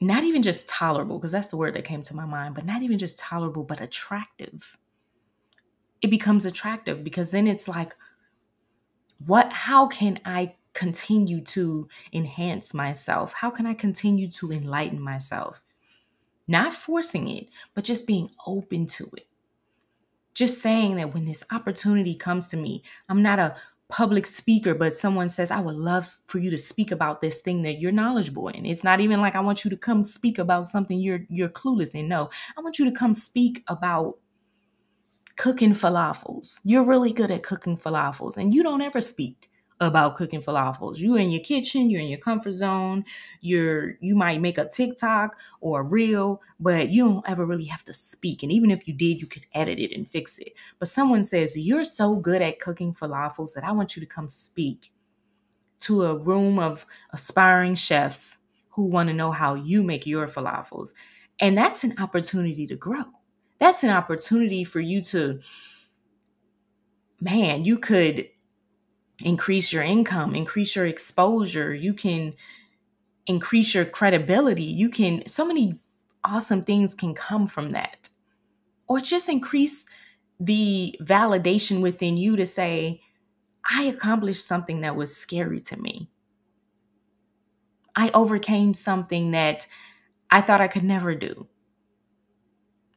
not 0.00 0.24
even 0.24 0.42
just 0.42 0.68
tolerable, 0.68 1.18
because 1.18 1.32
that's 1.32 1.48
the 1.48 1.56
word 1.56 1.74
that 1.74 1.84
came 1.84 2.02
to 2.02 2.14
my 2.16 2.26
mind, 2.26 2.54
but 2.54 2.66
not 2.66 2.82
even 2.82 2.98
just 2.98 3.18
tolerable, 3.18 3.64
but 3.64 3.80
attractive. 3.80 4.76
it 6.02 6.10
becomes 6.10 6.44
attractive 6.46 7.02
because 7.02 7.30
then 7.30 7.46
it's 7.46 7.68
like, 7.68 7.96
what, 9.24 9.52
how 9.52 9.86
can 9.86 10.20
I 10.24 10.54
continue 10.74 11.40
to 11.40 11.88
enhance 12.12 12.74
myself? 12.74 13.32
How 13.34 13.50
can 13.50 13.66
I 13.66 13.74
continue 13.74 14.28
to 14.28 14.52
enlighten 14.52 15.00
myself? 15.00 15.62
Not 16.46 16.74
forcing 16.74 17.28
it, 17.28 17.48
but 17.74 17.84
just 17.84 18.06
being 18.06 18.30
open 18.46 18.86
to 18.88 19.10
it. 19.16 19.26
Just 20.34 20.60
saying 20.60 20.96
that 20.96 21.14
when 21.14 21.24
this 21.24 21.42
opportunity 21.50 22.14
comes 22.14 22.46
to 22.48 22.56
me, 22.56 22.82
I'm 23.08 23.22
not 23.22 23.38
a 23.38 23.56
public 23.88 24.26
speaker, 24.26 24.74
but 24.74 24.96
someone 24.96 25.28
says, 25.28 25.50
I 25.50 25.60
would 25.60 25.76
love 25.76 26.18
for 26.26 26.38
you 26.38 26.50
to 26.50 26.58
speak 26.58 26.90
about 26.90 27.20
this 27.20 27.40
thing 27.40 27.62
that 27.62 27.80
you're 27.80 27.92
knowledgeable 27.92 28.48
in. 28.48 28.66
It's 28.66 28.82
not 28.82 29.00
even 29.00 29.20
like 29.20 29.36
I 29.36 29.40
want 29.40 29.64
you 29.64 29.70
to 29.70 29.76
come 29.76 30.04
speak 30.04 30.38
about 30.38 30.66
something 30.66 30.98
you're 30.98 31.20
you're 31.28 31.48
clueless 31.48 31.94
in. 31.94 32.08
No, 32.08 32.28
I 32.56 32.60
want 32.60 32.78
you 32.78 32.84
to 32.86 32.92
come 32.92 33.14
speak 33.14 33.62
about 33.68 34.14
cooking 35.36 35.72
falafels. 35.72 36.60
You're 36.64 36.84
really 36.84 37.12
good 37.12 37.30
at 37.30 37.42
cooking 37.42 37.76
falafels 37.76 38.36
and 38.36 38.52
you 38.52 38.62
don't 38.62 38.80
ever 38.80 39.00
speak 39.00 39.50
about 39.80 40.16
cooking 40.16 40.40
falafels. 40.40 40.98
You're 40.98 41.18
in 41.18 41.30
your 41.30 41.42
kitchen, 41.42 41.90
you're 41.90 42.00
in 42.00 42.08
your 42.08 42.18
comfort 42.18 42.52
zone. 42.52 43.04
You're 43.40 43.96
you 44.00 44.14
might 44.14 44.40
make 44.40 44.58
a 44.58 44.68
TikTok 44.68 45.36
or 45.60 45.80
a 45.80 45.84
reel, 45.84 46.40
but 46.58 46.90
you 46.90 47.04
don't 47.04 47.28
ever 47.28 47.44
really 47.44 47.66
have 47.66 47.84
to 47.84 47.94
speak. 47.94 48.42
And 48.42 48.50
even 48.50 48.70
if 48.70 48.88
you 48.88 48.94
did, 48.94 49.20
you 49.20 49.26
could 49.26 49.44
edit 49.54 49.78
it 49.78 49.94
and 49.94 50.08
fix 50.08 50.38
it. 50.38 50.54
But 50.78 50.88
someone 50.88 51.24
says, 51.24 51.56
"You're 51.56 51.84
so 51.84 52.16
good 52.16 52.42
at 52.42 52.58
cooking 52.58 52.94
falafels 52.94 53.54
that 53.54 53.64
I 53.64 53.72
want 53.72 53.96
you 53.96 54.00
to 54.00 54.06
come 54.06 54.28
speak 54.28 54.92
to 55.80 56.04
a 56.04 56.18
room 56.18 56.58
of 56.58 56.86
aspiring 57.12 57.74
chefs 57.74 58.38
who 58.70 58.86
want 58.86 59.08
to 59.08 59.14
know 59.14 59.30
how 59.30 59.54
you 59.54 59.82
make 59.82 60.06
your 60.06 60.26
falafels." 60.26 60.94
And 61.38 61.56
that's 61.56 61.84
an 61.84 61.94
opportunity 61.98 62.66
to 62.66 62.76
grow. 62.76 63.04
That's 63.58 63.84
an 63.84 63.90
opportunity 63.90 64.64
for 64.64 64.80
you 64.80 65.02
to 65.02 65.40
man, 67.20 67.64
you 67.64 67.78
could 67.78 68.28
increase 69.22 69.72
your 69.72 69.82
income, 69.82 70.34
increase 70.34 70.76
your 70.76 70.86
exposure. 70.86 71.74
You 71.74 71.94
can 71.94 72.34
increase 73.26 73.74
your 73.74 73.84
credibility. 73.84 74.64
You 74.64 74.88
can, 74.88 75.26
so 75.26 75.46
many 75.46 75.78
awesome 76.24 76.62
things 76.62 76.94
can 76.94 77.14
come 77.14 77.46
from 77.46 77.70
that. 77.70 78.08
Or 78.88 79.00
just 79.00 79.28
increase 79.28 79.84
the 80.38 80.96
validation 81.00 81.80
within 81.80 82.16
you 82.16 82.36
to 82.36 82.46
say, 82.46 83.00
I 83.68 83.84
accomplished 83.84 84.46
something 84.46 84.82
that 84.82 84.96
was 84.96 85.16
scary 85.16 85.60
to 85.62 85.80
me. 85.80 86.10
I 87.96 88.10
overcame 88.12 88.74
something 88.74 89.30
that 89.32 89.66
I 90.30 90.40
thought 90.40 90.60
I 90.60 90.68
could 90.68 90.84
never 90.84 91.14
do. 91.14 91.48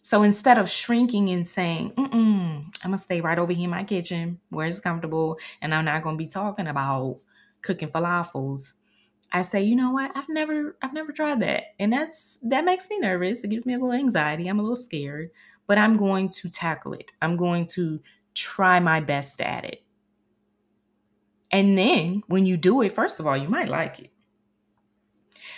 So 0.02 0.24
instead 0.24 0.58
of 0.58 0.70
shrinking 0.70 1.30
and 1.30 1.46
saying, 1.46 1.92
mm 1.92 2.66
I'm 2.84 2.92
gonna 2.92 2.98
stay 2.98 3.20
right 3.22 3.38
over 3.40 3.52
here 3.52 3.66
in 3.66 3.70
my 3.72 3.84
kitchen 3.84 4.40
where 4.50 4.66
it's 4.66 4.80
comfortable 4.80 5.38
and 5.62 5.74
I'm 5.74 5.86
not 5.86 6.02
gonna 6.02 6.18
be 6.18 6.28
talking 6.28 6.68
about 6.68 7.18
cooking 7.62 7.90
falafels, 7.90 8.76
I 9.32 9.42
say, 9.42 9.62
you 9.62 9.76
know 9.76 9.92
what? 9.92 10.12
I've 10.16 10.30
never 10.30 10.78
I've 10.82 10.94
never 10.94 11.12
tried 11.12 11.42
that. 11.42 11.76
And 11.78 11.92
that's 11.92 12.40
that 12.44 12.66
makes 12.66 12.90
me 12.90 13.00
nervous. 13.00 13.44
It 13.44 13.50
gives 13.50 13.66
me 13.66 13.74
a 13.74 13.78
little 13.78 13.92
anxiety. 13.92 14.48
I'm 14.48 14.60
a 14.60 14.64
little 14.64 14.76
scared, 14.76 15.32
but 15.68 15.78
I'm 15.78 15.98
going 15.98 16.30
to 16.30 16.50
tackle 16.50 16.94
it. 16.94 17.12
I'm 17.22 17.36
going 17.36 17.66
to 17.68 18.02
try 18.34 18.80
my 18.80 19.02
best 19.02 19.42
at 19.42 19.66
it. 19.66 19.84
And 21.52 21.78
then 21.78 22.24
when 22.28 22.46
you 22.46 22.58
do 22.58 22.82
it, 22.82 22.92
first 22.92 23.20
of 23.20 23.28
all, 23.28 23.36
you 23.36 23.50
might 23.50 23.70
like 23.70 24.00
it. 24.00 24.12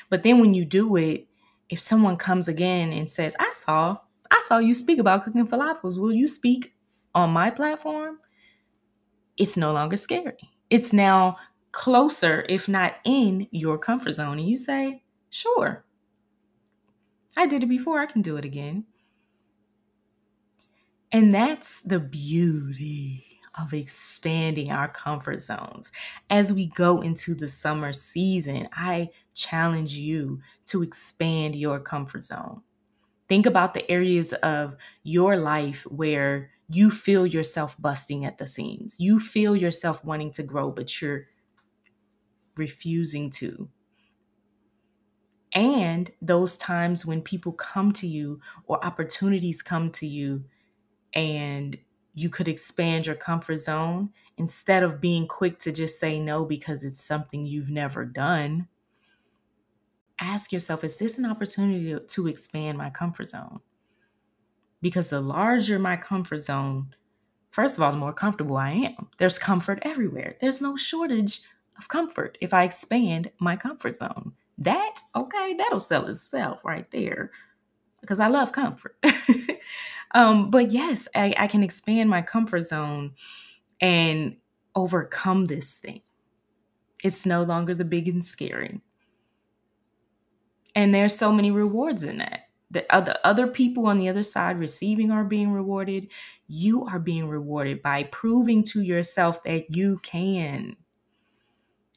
But 0.09 0.23
then 0.23 0.39
when 0.39 0.53
you 0.53 0.65
do 0.65 0.95
it, 0.95 1.27
if 1.69 1.79
someone 1.79 2.17
comes 2.17 2.47
again 2.47 2.91
and 2.91 3.09
says, 3.09 3.35
I 3.39 3.51
saw 3.53 3.97
I 4.31 4.41
saw 4.47 4.57
you 4.57 4.73
speak 4.73 4.97
about 4.97 5.23
cooking 5.23 5.45
falafels. 5.45 5.99
Will 5.99 6.13
you 6.13 6.27
speak 6.27 6.73
on 7.13 7.31
my 7.31 7.51
platform? 7.51 8.19
It's 9.37 9.57
no 9.57 9.73
longer 9.73 9.97
scary. 9.97 10.37
It's 10.69 10.93
now 10.93 11.37
closer, 11.73 12.45
if 12.47 12.67
not 12.67 12.95
in 13.03 13.47
your 13.51 13.77
comfort 13.77 14.13
zone. 14.13 14.39
And 14.39 14.47
you 14.47 14.57
say, 14.57 15.03
sure, 15.29 15.83
I 17.35 17.45
did 17.45 17.63
it 17.63 17.67
before. 17.67 17.99
I 17.99 18.05
can 18.05 18.21
do 18.21 18.37
it 18.37 18.45
again. 18.45 18.85
And 21.11 21.33
that's 21.33 21.81
the 21.81 21.99
beauty 21.99 23.25
of 23.59 23.73
expanding 23.73 24.71
our 24.71 24.87
comfort 24.87 25.41
zones. 25.41 25.91
As 26.29 26.53
we 26.53 26.67
go 26.67 27.01
into 27.01 27.35
the 27.35 27.49
summer 27.49 27.91
season, 27.91 28.69
I 28.71 29.09
challenge 29.33 29.95
you 29.97 30.39
to 30.65 30.83
expand 30.83 31.55
your 31.55 31.79
comfort 31.81 32.23
zone. 32.23 32.61
Think 33.31 33.45
about 33.45 33.73
the 33.73 33.89
areas 33.89 34.33
of 34.33 34.75
your 35.03 35.37
life 35.37 35.83
where 35.83 36.51
you 36.67 36.91
feel 36.91 37.25
yourself 37.25 37.81
busting 37.81 38.25
at 38.25 38.39
the 38.39 38.45
seams. 38.45 38.97
You 38.99 39.21
feel 39.21 39.55
yourself 39.55 40.03
wanting 40.03 40.33
to 40.33 40.43
grow, 40.43 40.69
but 40.69 41.01
you're 41.01 41.27
refusing 42.57 43.29
to. 43.29 43.69
And 45.53 46.11
those 46.21 46.57
times 46.57 47.05
when 47.05 47.21
people 47.21 47.53
come 47.53 47.93
to 47.93 48.05
you 48.05 48.41
or 48.65 48.83
opportunities 48.83 49.61
come 49.61 49.91
to 49.91 50.05
you 50.05 50.43
and 51.13 51.77
you 52.13 52.29
could 52.29 52.49
expand 52.49 53.05
your 53.05 53.15
comfort 53.15 53.59
zone 53.59 54.09
instead 54.37 54.83
of 54.83 54.99
being 54.99 55.25
quick 55.25 55.57
to 55.59 55.71
just 55.71 55.97
say 56.01 56.19
no 56.19 56.43
because 56.43 56.83
it's 56.83 57.01
something 57.01 57.45
you've 57.45 57.71
never 57.71 58.03
done 58.03 58.67
ask 60.21 60.51
yourself 60.51 60.83
is 60.83 60.97
this 60.97 61.17
an 61.17 61.25
opportunity 61.25 61.97
to 62.05 62.27
expand 62.27 62.77
my 62.77 62.89
comfort 62.89 63.29
zone? 63.29 63.59
Because 64.81 65.09
the 65.09 65.21
larger 65.21 65.77
my 65.79 65.97
comfort 65.97 66.43
zone, 66.43 66.95
first 67.51 67.77
of 67.77 67.83
all, 67.83 67.91
the 67.91 67.97
more 67.97 68.13
comfortable 68.13 68.57
I 68.57 68.71
am. 68.71 69.09
There's 69.17 69.37
comfort 69.37 69.79
everywhere. 69.81 70.35
There's 70.39 70.61
no 70.61 70.75
shortage 70.75 71.41
of 71.77 71.87
comfort 71.87 72.37
if 72.41 72.53
I 72.53 72.63
expand 72.63 73.31
my 73.39 73.55
comfort 73.55 73.95
zone. 73.95 74.33
That, 74.57 74.95
okay, 75.15 75.55
that'll 75.57 75.79
sell 75.79 76.07
itself 76.07 76.59
right 76.63 76.89
there 76.91 77.31
because 77.99 78.19
I 78.19 78.27
love 78.27 78.51
comfort. 78.51 78.97
um, 80.13 80.51
but 80.51 80.71
yes, 80.71 81.07
I, 81.15 81.33
I 81.37 81.47
can 81.47 81.63
expand 81.63 82.09
my 82.09 82.21
comfort 82.21 82.67
zone 82.67 83.13
and 83.79 84.37
overcome 84.75 85.45
this 85.45 85.77
thing. 85.79 86.01
It's 87.03 87.25
no 87.25 87.43
longer 87.43 87.73
the 87.73 87.85
big 87.85 88.07
and 88.07 88.23
scary. 88.23 88.81
And 90.75 90.93
there's 90.93 91.15
so 91.15 91.31
many 91.31 91.51
rewards 91.51 92.03
in 92.03 92.17
that. 92.19 92.47
The 92.69 92.85
other 92.93 93.15
other 93.25 93.47
people 93.47 93.87
on 93.87 93.97
the 93.97 94.07
other 94.07 94.23
side 94.23 94.57
receiving 94.57 95.11
are 95.11 95.25
being 95.25 95.51
rewarded. 95.51 96.07
You 96.47 96.85
are 96.85 96.99
being 96.99 97.27
rewarded 97.27 97.81
by 97.81 98.03
proving 98.03 98.63
to 98.65 98.81
yourself 98.81 99.43
that 99.43 99.75
you 99.75 99.99
can 100.03 100.77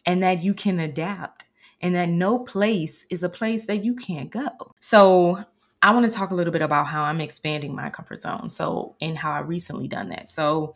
and 0.04 0.22
that 0.22 0.42
you 0.42 0.52
can 0.52 0.80
adapt 0.80 1.44
and 1.80 1.94
that 1.94 2.08
no 2.08 2.40
place 2.40 3.06
is 3.10 3.22
a 3.22 3.28
place 3.28 3.66
that 3.66 3.84
you 3.84 3.94
can't 3.94 4.30
go. 4.30 4.50
So, 4.80 5.44
I 5.82 5.92
want 5.92 6.06
to 6.06 6.12
talk 6.12 6.30
a 6.30 6.34
little 6.34 6.52
bit 6.52 6.62
about 6.62 6.86
how 6.86 7.02
I'm 7.02 7.20
expanding 7.20 7.74
my 7.76 7.90
comfort 7.90 8.22
zone. 8.22 8.48
So, 8.48 8.96
and 9.02 9.18
how 9.18 9.32
I 9.32 9.40
recently 9.40 9.86
done 9.86 10.08
that. 10.08 10.28
So, 10.28 10.74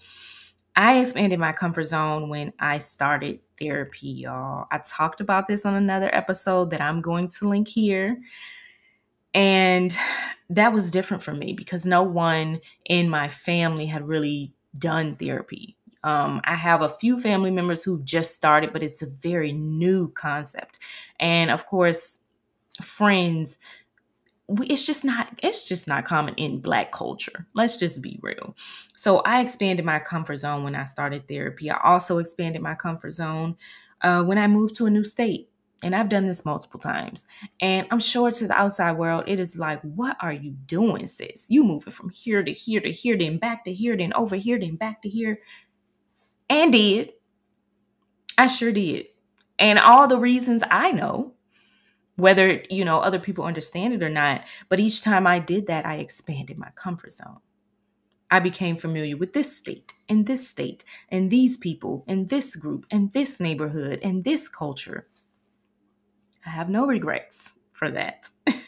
I 0.78 1.00
expanded 1.00 1.40
my 1.40 1.50
comfort 1.50 1.82
zone 1.82 2.28
when 2.28 2.52
I 2.60 2.78
started 2.78 3.40
therapy, 3.58 4.10
y'all. 4.10 4.68
I 4.70 4.78
talked 4.78 5.20
about 5.20 5.48
this 5.48 5.66
on 5.66 5.74
another 5.74 6.08
episode 6.14 6.70
that 6.70 6.80
I'm 6.80 7.00
going 7.00 7.26
to 7.26 7.48
link 7.48 7.66
here. 7.66 8.20
And 9.34 9.94
that 10.48 10.72
was 10.72 10.92
different 10.92 11.24
for 11.24 11.34
me 11.34 11.52
because 11.52 11.84
no 11.84 12.04
one 12.04 12.60
in 12.84 13.10
my 13.10 13.26
family 13.26 13.86
had 13.86 14.06
really 14.06 14.52
done 14.78 15.16
therapy. 15.16 15.76
Um, 16.04 16.40
I 16.44 16.54
have 16.54 16.80
a 16.80 16.88
few 16.88 17.20
family 17.20 17.50
members 17.50 17.82
who 17.82 18.00
just 18.04 18.36
started, 18.36 18.72
but 18.72 18.84
it's 18.84 19.02
a 19.02 19.10
very 19.10 19.50
new 19.50 20.12
concept. 20.12 20.78
And 21.18 21.50
of 21.50 21.66
course, 21.66 22.20
friends 22.80 23.58
it's 24.48 24.86
just 24.86 25.04
not 25.04 25.28
it's 25.42 25.68
just 25.68 25.86
not 25.86 26.04
common 26.04 26.34
in 26.36 26.60
black 26.60 26.90
culture. 26.90 27.46
Let's 27.54 27.76
just 27.76 28.00
be 28.00 28.18
real. 28.22 28.56
So 28.96 29.18
i 29.20 29.40
expanded 29.40 29.84
my 29.84 29.98
comfort 29.98 30.36
zone 30.36 30.64
when 30.64 30.74
i 30.74 30.84
started 30.84 31.28
therapy. 31.28 31.70
I 31.70 31.78
also 31.82 32.18
expanded 32.18 32.62
my 32.62 32.74
comfort 32.74 33.12
zone 33.12 33.56
uh, 34.00 34.22
when 34.22 34.38
i 34.38 34.46
moved 34.46 34.74
to 34.76 34.86
a 34.86 34.90
new 34.90 35.04
state 35.04 35.50
and 35.82 35.94
i've 35.94 36.08
done 36.08 36.24
this 36.24 36.46
multiple 36.46 36.80
times. 36.80 37.26
And 37.60 37.86
i'm 37.90 38.00
sure 38.00 38.30
to 38.30 38.48
the 38.48 38.54
outside 38.54 38.92
world 38.92 39.24
it 39.26 39.38
is 39.38 39.58
like 39.58 39.82
what 39.82 40.16
are 40.20 40.32
you 40.32 40.52
doing 40.52 41.06
sis? 41.06 41.46
You 41.50 41.62
moving 41.62 41.92
from 41.92 42.08
here 42.08 42.42
to 42.42 42.52
here 42.52 42.80
to 42.80 42.90
here 42.90 43.18
then 43.18 43.36
back 43.38 43.64
to 43.64 43.74
here 43.74 43.96
then 43.96 44.14
over 44.14 44.36
here 44.36 44.58
then 44.58 44.76
back 44.76 45.02
to 45.02 45.10
here. 45.10 45.40
And 46.48 46.72
did. 46.72 47.12
I 48.38 48.46
sure 48.46 48.72
did. 48.72 49.08
And 49.58 49.78
all 49.78 50.08
the 50.08 50.18
reasons 50.18 50.62
i 50.70 50.90
know 50.92 51.34
whether 52.18 52.62
you 52.68 52.84
know 52.84 53.00
other 53.00 53.18
people 53.18 53.44
understand 53.44 53.94
it 53.94 54.02
or 54.02 54.10
not 54.10 54.44
but 54.68 54.80
each 54.80 55.00
time 55.00 55.26
i 55.26 55.38
did 55.38 55.66
that 55.66 55.86
i 55.86 55.96
expanded 55.96 56.58
my 56.58 56.70
comfort 56.74 57.12
zone. 57.12 57.38
I 58.30 58.40
became 58.40 58.76
familiar 58.76 59.16
with 59.16 59.32
this 59.32 59.56
state 59.56 59.94
and 60.08 60.26
this 60.26 60.46
state 60.46 60.84
and 61.08 61.30
these 61.30 61.56
people 61.56 62.04
and 62.06 62.28
this 62.28 62.56
group 62.56 62.84
and 62.90 63.10
this 63.12 63.40
neighborhood 63.40 64.00
and 64.02 64.22
this 64.24 64.48
culture. 64.48 65.08
I 66.44 66.50
have 66.50 66.68
no 66.68 66.86
regrets 66.86 67.58
for 67.72 67.90
that. 67.90 68.28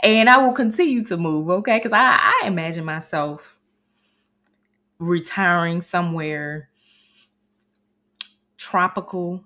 And 0.00 0.30
i 0.30 0.38
will 0.38 0.52
continue 0.52 1.04
to 1.06 1.16
move 1.16 1.50
okay? 1.50 1.78
Because 1.78 1.92
I, 1.92 2.16
I 2.42 2.46
imagine 2.46 2.84
myself 2.84 3.58
retiring 5.00 5.80
somewhere 5.80 6.70
tropical 8.56 9.44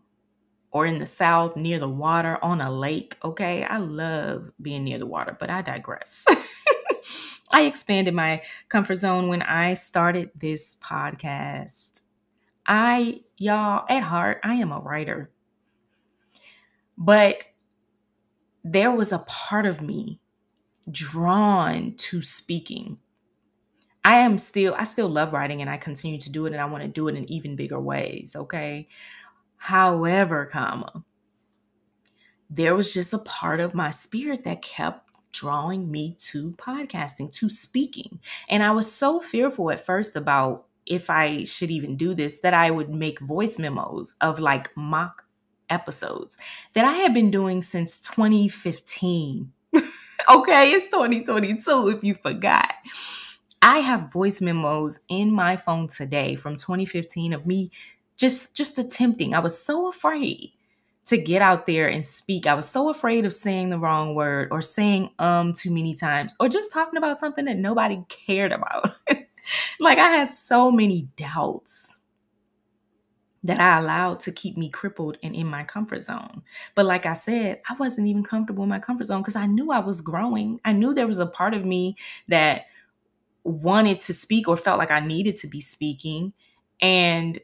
or 0.72 0.86
in 0.86 0.98
the 0.98 1.06
south 1.06 1.54
near 1.56 1.78
the 1.78 1.88
water 1.88 2.38
on 2.42 2.60
a 2.60 2.70
lake. 2.70 3.16
Okay, 3.22 3.62
I 3.64 3.76
love 3.76 4.50
being 4.60 4.84
near 4.84 4.98
the 4.98 5.06
water, 5.06 5.36
but 5.38 5.50
I 5.50 5.62
digress. 5.62 6.24
I 7.52 7.62
expanded 7.62 8.14
my 8.14 8.42
comfort 8.70 8.96
zone 8.96 9.28
when 9.28 9.42
I 9.42 9.74
started 9.74 10.30
this 10.34 10.76
podcast. 10.76 12.00
I, 12.66 13.20
y'all, 13.36 13.84
at 13.88 14.02
heart, 14.02 14.40
I 14.42 14.54
am 14.54 14.72
a 14.72 14.80
writer. 14.80 15.30
But 16.96 17.44
there 18.64 18.90
was 18.90 19.12
a 19.12 19.18
part 19.20 19.66
of 19.66 19.82
me 19.82 20.20
drawn 20.90 21.94
to 21.96 22.22
speaking. 22.22 22.98
I 24.04 24.16
am 24.18 24.38
still, 24.38 24.74
I 24.76 24.84
still 24.84 25.08
love 25.08 25.32
writing 25.32 25.60
and 25.60 25.70
I 25.70 25.76
continue 25.76 26.18
to 26.18 26.30
do 26.30 26.46
it 26.46 26.52
and 26.52 26.60
I 26.60 26.64
want 26.64 26.82
to 26.82 26.88
do 26.88 27.08
it 27.08 27.14
in 27.14 27.30
even 27.30 27.56
bigger 27.56 27.80
ways. 27.80 28.34
Okay. 28.36 28.88
However, 29.66 30.44
comma, 30.44 31.04
there 32.50 32.74
was 32.74 32.92
just 32.92 33.12
a 33.12 33.18
part 33.18 33.60
of 33.60 33.76
my 33.76 33.92
spirit 33.92 34.42
that 34.42 34.60
kept 34.60 35.08
drawing 35.30 35.88
me 35.88 36.16
to 36.30 36.50
podcasting, 36.54 37.32
to 37.34 37.48
speaking. 37.48 38.18
And 38.48 38.64
I 38.64 38.72
was 38.72 38.92
so 38.92 39.20
fearful 39.20 39.70
at 39.70 39.80
first 39.80 40.16
about 40.16 40.66
if 40.84 41.08
I 41.08 41.44
should 41.44 41.70
even 41.70 41.96
do 41.96 42.12
this 42.12 42.40
that 42.40 42.54
I 42.54 42.72
would 42.72 42.90
make 42.90 43.20
voice 43.20 43.56
memos 43.56 44.16
of 44.20 44.40
like 44.40 44.76
mock 44.76 45.26
episodes 45.70 46.38
that 46.72 46.84
I 46.84 46.94
had 46.94 47.14
been 47.14 47.30
doing 47.30 47.62
since 47.62 48.00
2015. 48.00 49.52
okay, 50.28 50.72
it's 50.72 50.86
2022 50.86 51.88
if 51.88 52.02
you 52.02 52.14
forgot. 52.14 52.74
I 53.62 53.78
have 53.78 54.12
voice 54.12 54.40
memos 54.40 54.98
in 55.08 55.30
my 55.30 55.56
phone 55.56 55.86
today 55.86 56.34
from 56.34 56.56
2015 56.56 57.32
of 57.32 57.46
me 57.46 57.70
just 58.16 58.54
just 58.54 58.78
attempting. 58.78 59.34
I 59.34 59.40
was 59.40 59.60
so 59.60 59.88
afraid 59.88 60.52
to 61.06 61.18
get 61.18 61.42
out 61.42 61.66
there 61.66 61.88
and 61.88 62.06
speak. 62.06 62.46
I 62.46 62.54
was 62.54 62.68
so 62.68 62.88
afraid 62.88 63.24
of 63.24 63.34
saying 63.34 63.70
the 63.70 63.78
wrong 63.78 64.14
word 64.14 64.48
or 64.50 64.62
saying 64.62 65.10
um 65.18 65.52
too 65.52 65.70
many 65.70 65.94
times 65.94 66.34
or 66.38 66.48
just 66.48 66.72
talking 66.72 66.96
about 66.96 67.16
something 67.16 67.44
that 67.46 67.58
nobody 67.58 68.02
cared 68.08 68.52
about. 68.52 68.90
like 69.80 69.98
I 69.98 70.08
had 70.08 70.30
so 70.30 70.70
many 70.70 71.08
doubts 71.16 72.02
that 73.44 73.60
I 73.60 73.78
allowed 73.78 74.20
to 74.20 74.32
keep 74.32 74.56
me 74.56 74.68
crippled 74.68 75.18
and 75.22 75.34
in 75.34 75.48
my 75.48 75.64
comfort 75.64 76.04
zone. 76.04 76.42
But 76.74 76.86
like 76.86 77.06
I 77.06 77.14
said, 77.14 77.60
I 77.68 77.74
wasn't 77.74 78.06
even 78.06 78.22
comfortable 78.22 78.62
in 78.62 78.68
my 78.68 78.78
comfort 78.78 79.06
zone 79.06 79.20
because 79.20 79.36
I 79.36 79.46
knew 79.46 79.72
I 79.72 79.80
was 79.80 80.00
growing. 80.00 80.60
I 80.64 80.72
knew 80.72 80.94
there 80.94 81.08
was 81.08 81.18
a 81.18 81.26
part 81.26 81.54
of 81.54 81.64
me 81.64 81.96
that 82.28 82.66
wanted 83.42 83.98
to 84.00 84.12
speak 84.12 84.46
or 84.46 84.56
felt 84.56 84.78
like 84.78 84.92
I 84.92 85.00
needed 85.00 85.36
to 85.36 85.48
be 85.48 85.60
speaking. 85.60 86.32
And 86.80 87.40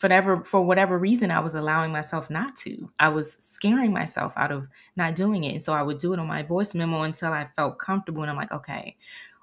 whatever 0.00 0.44
for 0.44 0.62
whatever 0.62 0.98
reason 0.98 1.30
I 1.30 1.40
was 1.40 1.54
allowing 1.54 1.92
myself 1.92 2.30
not 2.30 2.56
to. 2.56 2.90
I 2.98 3.08
was 3.08 3.32
scaring 3.32 3.92
myself 3.92 4.32
out 4.36 4.52
of 4.52 4.68
not 4.96 5.16
doing 5.16 5.44
it. 5.44 5.54
And 5.54 5.62
so 5.62 5.72
I 5.72 5.82
would 5.82 5.98
do 5.98 6.12
it 6.12 6.18
on 6.18 6.26
my 6.26 6.42
voice 6.42 6.74
memo 6.74 7.02
until 7.02 7.32
I 7.32 7.46
felt 7.56 7.78
comfortable 7.78 8.22
and 8.22 8.30
I'm 8.30 8.36
like, 8.36 8.52
okay. 8.52 8.96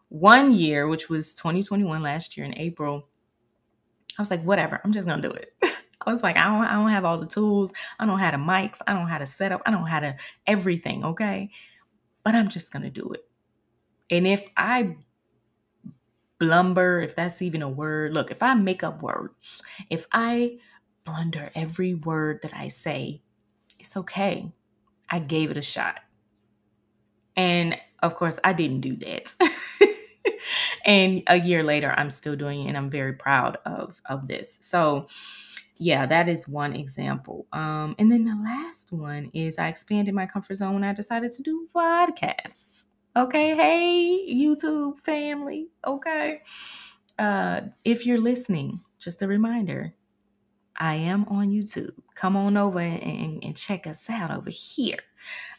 One 0.09 0.53
year, 0.53 0.87
which 0.87 1.09
was 1.09 1.33
2021 1.33 2.01
last 2.01 2.37
year 2.37 2.45
in 2.45 2.57
April, 2.57 3.07
I 4.17 4.21
was 4.21 4.31
like, 4.31 4.43
whatever, 4.43 4.79
I'm 4.83 4.93
just 4.93 5.07
gonna 5.07 5.21
do 5.21 5.31
it. 5.31 5.53
I 6.01 6.13
was 6.13 6.23
like, 6.23 6.37
I 6.39 6.43
don't, 6.43 6.65
I 6.65 6.73
don't 6.73 6.91
have 6.91 7.05
all 7.05 7.17
the 7.17 7.25
tools. 7.25 7.73
I 7.99 8.05
don't 8.05 8.19
have 8.19 8.33
the 8.33 8.37
mics. 8.37 8.79
I 8.85 8.93
don't 8.93 9.07
have 9.07 9.27
set 9.27 9.51
up. 9.51 9.61
I 9.65 9.71
don't 9.71 9.87
have 9.87 10.03
to 10.03 10.15
everything. 10.45 11.03
Okay. 11.03 11.49
But 12.23 12.35
I'm 12.35 12.47
just 12.47 12.71
gonna 12.71 12.91
do 12.91 13.11
it. 13.13 13.27
And 14.11 14.27
if 14.27 14.47
I 14.55 14.95
blumber, 16.45 17.03
if 17.03 17.15
that's 17.15 17.41
even 17.41 17.62
a 17.62 17.69
word. 17.69 18.13
Look, 18.13 18.31
if 18.31 18.43
I 18.43 18.53
make 18.53 18.84
up 18.84 19.01
words, 19.01 19.62
if 19.89 20.08
I 20.12 20.60
blunder 21.03 21.49
every 21.55 21.93
word 21.93 22.41
that 22.43 22.53
I 22.55 22.67
say, 22.67 23.21
it's 23.79 23.97
okay. 23.97 24.51
I 25.10 25.19
gave 25.19 25.51
it 25.51 25.58
a 25.58 25.62
shot. 25.62 25.99
And 27.36 27.77
of 28.01 28.15
course, 28.15 28.39
I 28.43 28.53
didn't 28.53 28.81
do 28.81 28.95
that. 28.97 29.34
and 30.86 31.23
a 31.27 31.38
year 31.38 31.63
later, 31.63 31.93
I'm 31.97 32.12
still 32.12 32.36
doing 32.36 32.65
it 32.65 32.69
and 32.69 32.77
I'm 32.77 32.89
very 32.89 33.13
proud 33.13 33.58
of 33.65 34.01
of 34.05 34.27
this. 34.27 34.60
So, 34.62 35.08
yeah, 35.77 36.05
that 36.05 36.29
is 36.29 36.47
one 36.47 36.75
example. 36.75 37.47
Um, 37.51 37.95
and 37.99 38.12
then 38.12 38.25
the 38.25 38.36
last 38.36 38.91
one 38.93 39.31
is 39.34 39.60
I 39.60 39.67
expanded 39.67 40.15
my 40.15 40.25
comfort 40.25 40.55
zone. 40.55 40.75
When 40.75 40.84
I 40.84 40.93
decided 40.93 41.31
to 41.34 41.43
do 41.43 41.67
podcasts. 41.75 42.86
Okay. 43.15 43.56
Hey, 43.56 44.28
YouTube 44.30 44.99
family. 44.99 45.69
Okay. 45.86 46.41
Uh, 47.17 47.62
if 47.86 48.06
you're 48.06 48.19
listening, 48.19 48.82
just 48.99 49.21
a 49.21 49.28
reminder 49.28 49.93
I 50.78 50.95
am 50.95 51.25
on 51.30 51.49
YouTube. 51.49 51.93
Come 52.15 52.36
on 52.36 52.58
over 52.58 52.80
and, 52.80 53.43
and 53.43 53.56
check 53.56 53.88
us 53.88 54.10
out 54.10 54.32
over 54.32 54.49
here. 54.49 54.99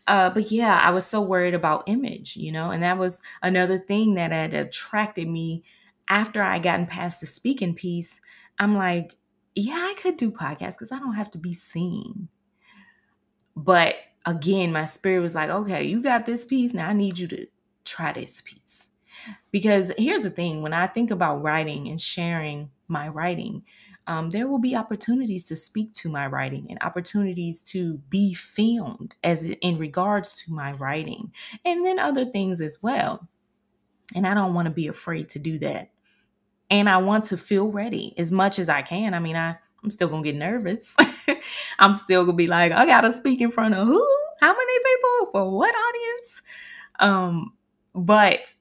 Uh, 0.06 0.30
but 0.30 0.50
yeah, 0.52 0.80
I 0.82 0.90
was 0.90 1.06
so 1.06 1.20
worried 1.20 1.54
about 1.54 1.84
image, 1.86 2.36
you 2.36 2.52
know, 2.52 2.70
and 2.70 2.82
that 2.82 2.98
was 2.98 3.22
another 3.42 3.78
thing 3.78 4.14
that 4.14 4.32
had 4.32 4.54
attracted 4.54 5.28
me 5.28 5.64
after 6.08 6.42
I 6.42 6.58
gotten 6.58 6.86
past 6.86 7.20
the 7.20 7.26
speaking 7.26 7.74
piece. 7.74 8.20
I'm 8.58 8.76
like, 8.76 9.16
yeah, 9.54 9.74
I 9.90 9.94
could 10.00 10.16
do 10.16 10.30
podcasts 10.30 10.74
because 10.74 10.92
I 10.92 10.98
don't 10.98 11.14
have 11.14 11.30
to 11.32 11.38
be 11.38 11.54
seen. 11.54 12.28
But 13.56 13.96
again, 14.26 14.72
my 14.72 14.84
spirit 14.84 15.20
was 15.20 15.34
like, 15.34 15.50
okay, 15.50 15.84
you 15.84 16.02
got 16.02 16.26
this 16.26 16.44
piece. 16.44 16.74
Now 16.74 16.88
I 16.88 16.92
need 16.92 17.18
you 17.18 17.28
to 17.28 17.46
try 17.84 18.12
this 18.12 18.40
piece. 18.40 18.88
Because 19.50 19.92
here's 19.96 20.22
the 20.22 20.30
thing 20.30 20.62
when 20.62 20.72
I 20.74 20.86
think 20.86 21.10
about 21.10 21.42
writing 21.42 21.88
and 21.88 22.00
sharing 22.00 22.70
my 22.88 23.08
writing, 23.08 23.62
um, 24.06 24.30
there 24.30 24.46
will 24.46 24.58
be 24.58 24.76
opportunities 24.76 25.44
to 25.44 25.56
speak 25.56 25.92
to 25.94 26.08
my 26.08 26.26
writing 26.26 26.66
and 26.70 26.78
opportunities 26.82 27.62
to 27.64 27.98
be 28.08 28.34
filmed 28.34 29.16
as 29.24 29.44
in 29.44 29.78
regards 29.78 30.42
to 30.44 30.52
my 30.52 30.72
writing 30.72 31.32
and 31.64 31.84
then 31.84 31.98
other 31.98 32.24
things 32.24 32.60
as 32.60 32.78
well 32.82 33.28
and 34.14 34.26
i 34.26 34.34
don't 34.34 34.54
want 34.54 34.66
to 34.66 34.72
be 34.72 34.86
afraid 34.86 35.28
to 35.28 35.38
do 35.38 35.58
that 35.58 35.90
and 36.70 36.88
i 36.88 36.96
want 36.96 37.24
to 37.24 37.36
feel 37.36 37.70
ready 37.70 38.14
as 38.18 38.30
much 38.30 38.58
as 38.58 38.68
i 38.68 38.82
can 38.82 39.14
i 39.14 39.18
mean 39.18 39.36
i 39.36 39.56
i'm 39.82 39.90
still 39.90 40.08
gonna 40.08 40.22
get 40.22 40.36
nervous 40.36 40.94
i'm 41.78 41.94
still 41.94 42.24
gonna 42.24 42.36
be 42.36 42.46
like 42.46 42.72
i 42.72 42.86
gotta 42.86 43.12
speak 43.12 43.40
in 43.40 43.50
front 43.50 43.74
of 43.74 43.86
who 43.88 44.15
how 44.40 44.52
many 44.52 44.78
people 44.84 45.32
for 45.32 45.50
what 45.50 45.74
audience 45.74 46.42
um 47.00 47.52
but 47.94 48.52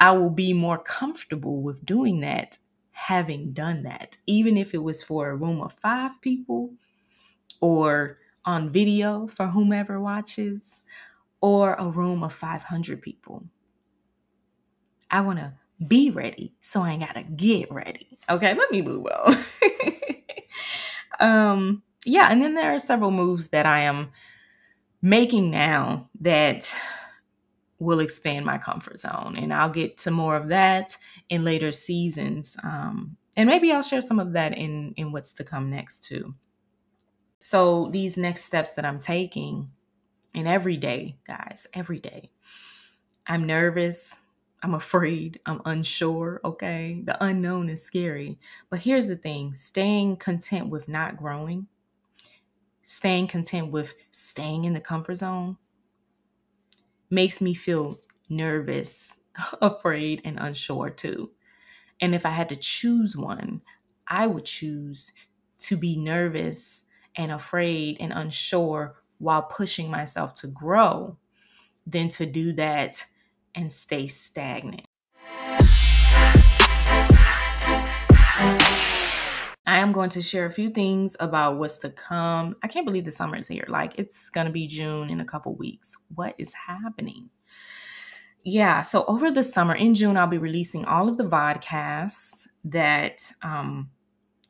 I 0.00 0.10
will 0.12 0.30
be 0.30 0.52
more 0.52 0.78
comfortable 0.78 1.62
with 1.62 1.86
doing 1.86 2.20
that 2.22 2.58
having 2.92 3.52
done 3.52 3.82
that, 3.84 4.16
even 4.26 4.56
if 4.56 4.74
it 4.74 4.82
was 4.82 5.02
for 5.02 5.30
a 5.30 5.36
room 5.36 5.60
of 5.60 5.72
five 5.74 6.20
people 6.20 6.72
or 7.60 8.18
on 8.44 8.70
video 8.70 9.26
for 9.26 9.48
whomever 9.48 10.00
watches 10.00 10.82
or 11.40 11.74
a 11.74 11.88
room 11.88 12.22
of 12.22 12.32
500 12.32 13.02
people. 13.02 13.44
I 15.10 15.20
want 15.20 15.38
to 15.38 15.54
be 15.86 16.10
ready, 16.10 16.54
so 16.60 16.82
I 16.82 16.92
ain't 16.92 17.06
got 17.06 17.14
to 17.14 17.22
get 17.22 17.70
ready. 17.72 18.18
Okay, 18.28 18.54
let 18.54 18.70
me 18.70 18.82
move 18.82 19.06
on. 19.06 19.36
um, 21.20 21.82
yeah, 22.04 22.28
and 22.30 22.42
then 22.42 22.54
there 22.54 22.74
are 22.74 22.78
several 22.78 23.10
moves 23.10 23.48
that 23.48 23.66
I 23.66 23.80
am 23.80 24.10
making 25.02 25.50
now 25.50 26.08
that 26.20 26.74
will 27.80 27.98
expand 28.00 28.46
my 28.46 28.56
comfort 28.56 28.96
zone. 28.98 29.36
And 29.36 29.52
I'll 29.52 29.68
get 29.68 29.98
to 29.98 30.12
more 30.12 30.36
of 30.36 30.48
that 30.48 30.96
in 31.28 31.44
later 31.44 31.72
seasons. 31.72 32.56
Um, 32.62 33.16
and 33.36 33.48
maybe 33.48 33.72
I'll 33.72 33.82
share 33.82 34.00
some 34.00 34.20
of 34.20 34.32
that 34.34 34.56
in, 34.56 34.94
in 34.96 35.10
what's 35.10 35.32
to 35.34 35.44
come 35.44 35.68
next 35.68 36.04
too. 36.04 36.34
So 37.40 37.88
these 37.90 38.16
next 38.16 38.44
steps 38.44 38.74
that 38.74 38.84
I'm 38.84 39.00
taking, 39.00 39.70
and 40.32 40.46
every 40.46 40.76
day, 40.76 41.16
guys, 41.26 41.66
every 41.74 41.98
day, 41.98 42.30
I'm 43.26 43.46
nervous. 43.46 44.22
I'm 44.62 44.74
afraid. 44.74 45.40
I'm 45.44 45.60
unsure. 45.64 46.40
Okay. 46.44 47.02
The 47.04 47.22
unknown 47.22 47.68
is 47.68 47.82
scary. 47.82 48.38
But 48.70 48.80
here's 48.80 49.08
the 49.08 49.16
thing 49.16 49.54
staying 49.54 50.18
content 50.18 50.68
with 50.68 50.88
not 50.88 51.16
growing, 51.16 51.66
staying 52.82 53.28
content 53.28 53.70
with 53.70 53.94
staying 54.10 54.64
in 54.64 54.72
the 54.72 54.80
comfort 54.80 55.14
zone, 55.16 55.56
makes 57.10 57.40
me 57.40 57.54
feel 57.54 57.98
nervous, 58.28 59.18
afraid, 59.60 60.20
and 60.24 60.38
unsure 60.38 60.90
too. 60.90 61.30
And 62.00 62.14
if 62.14 62.26
I 62.26 62.30
had 62.30 62.48
to 62.48 62.56
choose 62.56 63.16
one, 63.16 63.62
I 64.08 64.26
would 64.26 64.44
choose 64.44 65.12
to 65.60 65.76
be 65.76 65.96
nervous 65.96 66.84
and 67.16 67.30
afraid 67.30 67.96
and 68.00 68.12
unsure 68.12 68.96
while 69.18 69.42
pushing 69.42 69.90
myself 69.90 70.34
to 70.34 70.48
grow 70.48 71.16
than 71.86 72.08
to 72.08 72.26
do 72.26 72.52
that 72.54 73.04
and 73.54 73.72
stay 73.72 74.06
stagnant. 74.08 74.86
I 79.66 79.78
am 79.78 79.92
going 79.92 80.10
to 80.10 80.22
share 80.22 80.46
a 80.46 80.50
few 80.50 80.70
things 80.70 81.16
about 81.20 81.58
what's 81.58 81.78
to 81.78 81.90
come. 81.90 82.56
I 82.62 82.68
can't 82.68 82.86
believe 82.86 83.04
the 83.04 83.12
summer 83.12 83.36
is 83.36 83.48
here. 83.48 83.66
Like 83.68 83.94
it's 83.96 84.28
going 84.28 84.46
to 84.46 84.52
be 84.52 84.66
June 84.66 85.08
in 85.08 85.20
a 85.20 85.24
couple 85.24 85.54
weeks. 85.54 85.96
What 86.14 86.34
is 86.38 86.54
happening? 86.54 87.30
yeah, 88.44 88.80
so 88.80 89.04
over 89.06 89.30
the 89.30 89.44
summer 89.44 89.74
in 89.74 89.94
June, 89.94 90.16
I'll 90.16 90.26
be 90.26 90.38
releasing 90.38 90.84
all 90.84 91.08
of 91.08 91.16
the 91.16 91.24
vodcasts 91.24 92.48
that 92.64 93.30
um, 93.42 93.90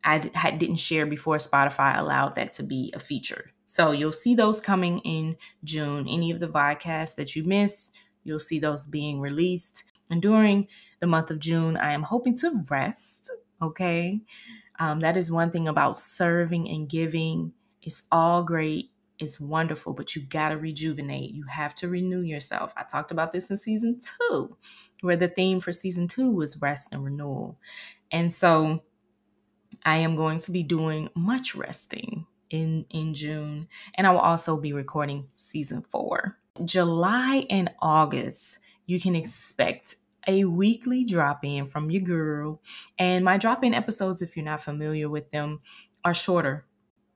I 0.03 0.19
didn't 0.19 0.77
share 0.77 1.05
before 1.05 1.37
Spotify 1.37 1.99
allowed 1.99 2.35
that 2.37 2.53
to 2.55 2.63
be 2.63 2.93
a 2.95 2.99
feature. 2.99 3.53
So 3.67 3.93
you'll 3.93 4.13
see 4.13 4.35
those 4.35 4.61
coming 4.61 4.99
in 5.01 5.37
June. 5.65 6.09
Any 6.09 6.31
of 6.31 6.41
the 6.41 6.49
vodcasts 6.49 7.15
that 7.17 7.37
you 7.37 7.45
missed, 7.45 7.95
you'll 8.25 8.39
see 8.39 8.59
those 8.59 8.87
being 8.87 9.21
released. 9.21 9.85
And 10.11 10.23
during 10.23 10.69
the 11.01 11.07
month 11.07 11.31
of 11.31 11.39
June, 11.39 11.77
I 11.77 11.93
am 11.93 12.03
hoping 12.03 12.37
to 12.39 12.63
rest. 12.71 13.31
Okay. 13.61 14.21
Um, 14.83 14.99
that 14.99 15.17
is 15.17 15.31
one 15.31 15.53
thing 15.53 15.69
about 15.69 15.97
serving 15.97 16.69
and 16.69 16.89
giving. 16.89 17.53
It's 17.83 18.03
all 18.11 18.43
great. 18.43 18.91
It's 19.21 19.39
wonderful, 19.39 19.93
but 19.93 20.17
you 20.17 20.23
got 20.23 20.49
to 20.49 20.59
rejuvenate. 20.59 21.31
You 21.31 21.45
have 21.45 21.73
to 21.77 21.89
renew 21.89 22.23
yourself. 22.23 22.73
I 22.77 22.83
talked 22.83 23.13
about 23.13 23.31
this 23.31 23.49
in 23.49 23.57
season 23.57 24.01
two, 24.01 24.57
where 25.01 25.15
the 25.15 25.29
theme 25.29 25.61
for 25.61 25.71
season 25.71 26.09
two 26.09 26.33
was 26.33 26.61
rest 26.61 26.89
and 26.91 27.05
renewal. 27.05 27.61
And 28.11 28.33
so 28.33 28.83
I 29.85 29.99
am 29.99 30.17
going 30.17 30.41
to 30.41 30.51
be 30.51 30.65
doing 30.65 31.11
much 31.15 31.55
resting 31.55 32.27
in, 32.51 32.85
in 32.91 33.15
June, 33.15 33.69
and 33.95 34.05
I 34.05 34.11
will 34.11 34.19
also 34.19 34.57
be 34.57 34.73
recording 34.73 35.29
season 35.37 35.83
four. 35.91 36.39
July 36.65 37.47
and 37.49 37.71
August, 37.81 38.59
you 38.87 38.99
can 38.99 39.15
expect 39.15 39.95
a 40.27 40.45
weekly 40.45 41.05
drop 41.05 41.45
in 41.45 41.67
from 41.67 41.91
your 41.91 42.03
girl. 42.03 42.61
And 42.99 43.25
my 43.25 43.39
drop 43.39 43.65
in 43.65 43.75
episodes, 43.75 44.23
if 44.23 44.37
you're 44.37 44.45
not 44.45 44.61
familiar 44.61 45.09
with 45.09 45.31
them, 45.31 45.61
are 46.05 46.15
shorter. 46.15 46.67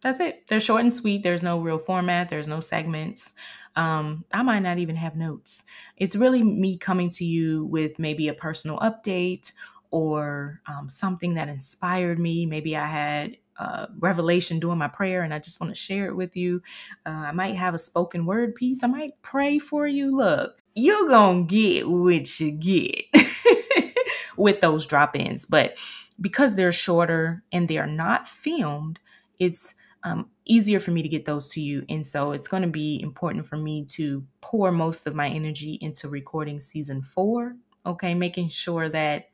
That's 0.03 0.21
it. 0.21 0.47
They're 0.47 0.61
short 0.61 0.83
and 0.83 0.92
sweet. 0.92 1.23
There's 1.23 1.42
no 1.42 1.59
real 1.59 1.79
format, 1.79 2.29
there's 2.29 2.49
no 2.49 2.61
segments. 2.61 3.35
Um, 3.75 4.25
I 4.33 4.42
might 4.42 4.62
not 4.62 4.79
even 4.79 4.97
have 4.97 5.16
notes. 5.16 5.64
It's 5.97 6.16
really 6.16 6.42
me 6.42 6.77
coming 6.77 7.11
to 7.11 7.25
you 7.25 7.64
with 7.66 7.99
maybe 7.99 8.29
a 8.29 8.35
personal 8.35 8.79
update 8.79 9.53
or 9.90 10.61
um, 10.66 10.88
something 10.88 11.35
that 11.35 11.49
inspired 11.49 12.19
me. 12.19 12.47
Maybe 12.47 12.77
I 12.77 12.87
had 12.87 13.37
a 13.59 13.88
revelation 13.99 14.61
doing 14.61 14.79
my 14.79 14.88
prayer 14.88 15.23
and 15.23 15.33
I 15.33 15.38
just 15.38 15.61
want 15.61 15.75
to 15.75 15.81
share 15.81 16.07
it 16.07 16.16
with 16.16 16.37
you. 16.37 16.62
Uh, 17.05 17.11
I 17.11 17.33
might 17.33 17.57
have 17.57 17.75
a 17.75 17.79
spoken 17.79 18.27
word 18.27 18.55
piece. 18.55 18.83
I 18.83 18.87
might 18.87 19.21
pray 19.23 19.59
for 19.59 19.87
you. 19.87 20.16
Look, 20.16 20.62
you're 20.76 21.08
going 21.08 21.48
to 21.48 21.54
get 21.54 21.88
what 21.88 22.38
you 22.40 22.52
get 22.52 23.04
with 24.36 24.60
those 24.60 24.86
drop 24.86 25.16
ins. 25.16 25.46
But 25.46 25.76
because 26.20 26.54
they're 26.54 26.72
shorter 26.72 27.42
and 27.50 27.66
they 27.68 27.78
are 27.78 27.86
not 27.86 28.28
filmed, 28.28 29.00
it's 29.38 29.74
um, 30.04 30.30
easier 30.44 30.78
for 30.78 30.92
me 30.92 31.02
to 31.02 31.08
get 31.08 31.24
those 31.24 31.48
to 31.48 31.60
you. 31.62 31.84
And 31.88 32.06
so 32.06 32.32
it's 32.32 32.46
going 32.46 32.62
to 32.62 32.68
be 32.68 33.00
important 33.02 33.46
for 33.46 33.56
me 33.56 33.84
to 33.86 34.24
pour 34.42 34.70
most 34.70 35.06
of 35.06 35.14
my 35.14 35.28
energy 35.28 35.78
into 35.80 36.08
recording 36.08 36.60
season 36.60 37.02
four. 37.02 37.56
Okay, 37.86 38.14
making 38.14 38.50
sure 38.50 38.88
that 38.90 39.30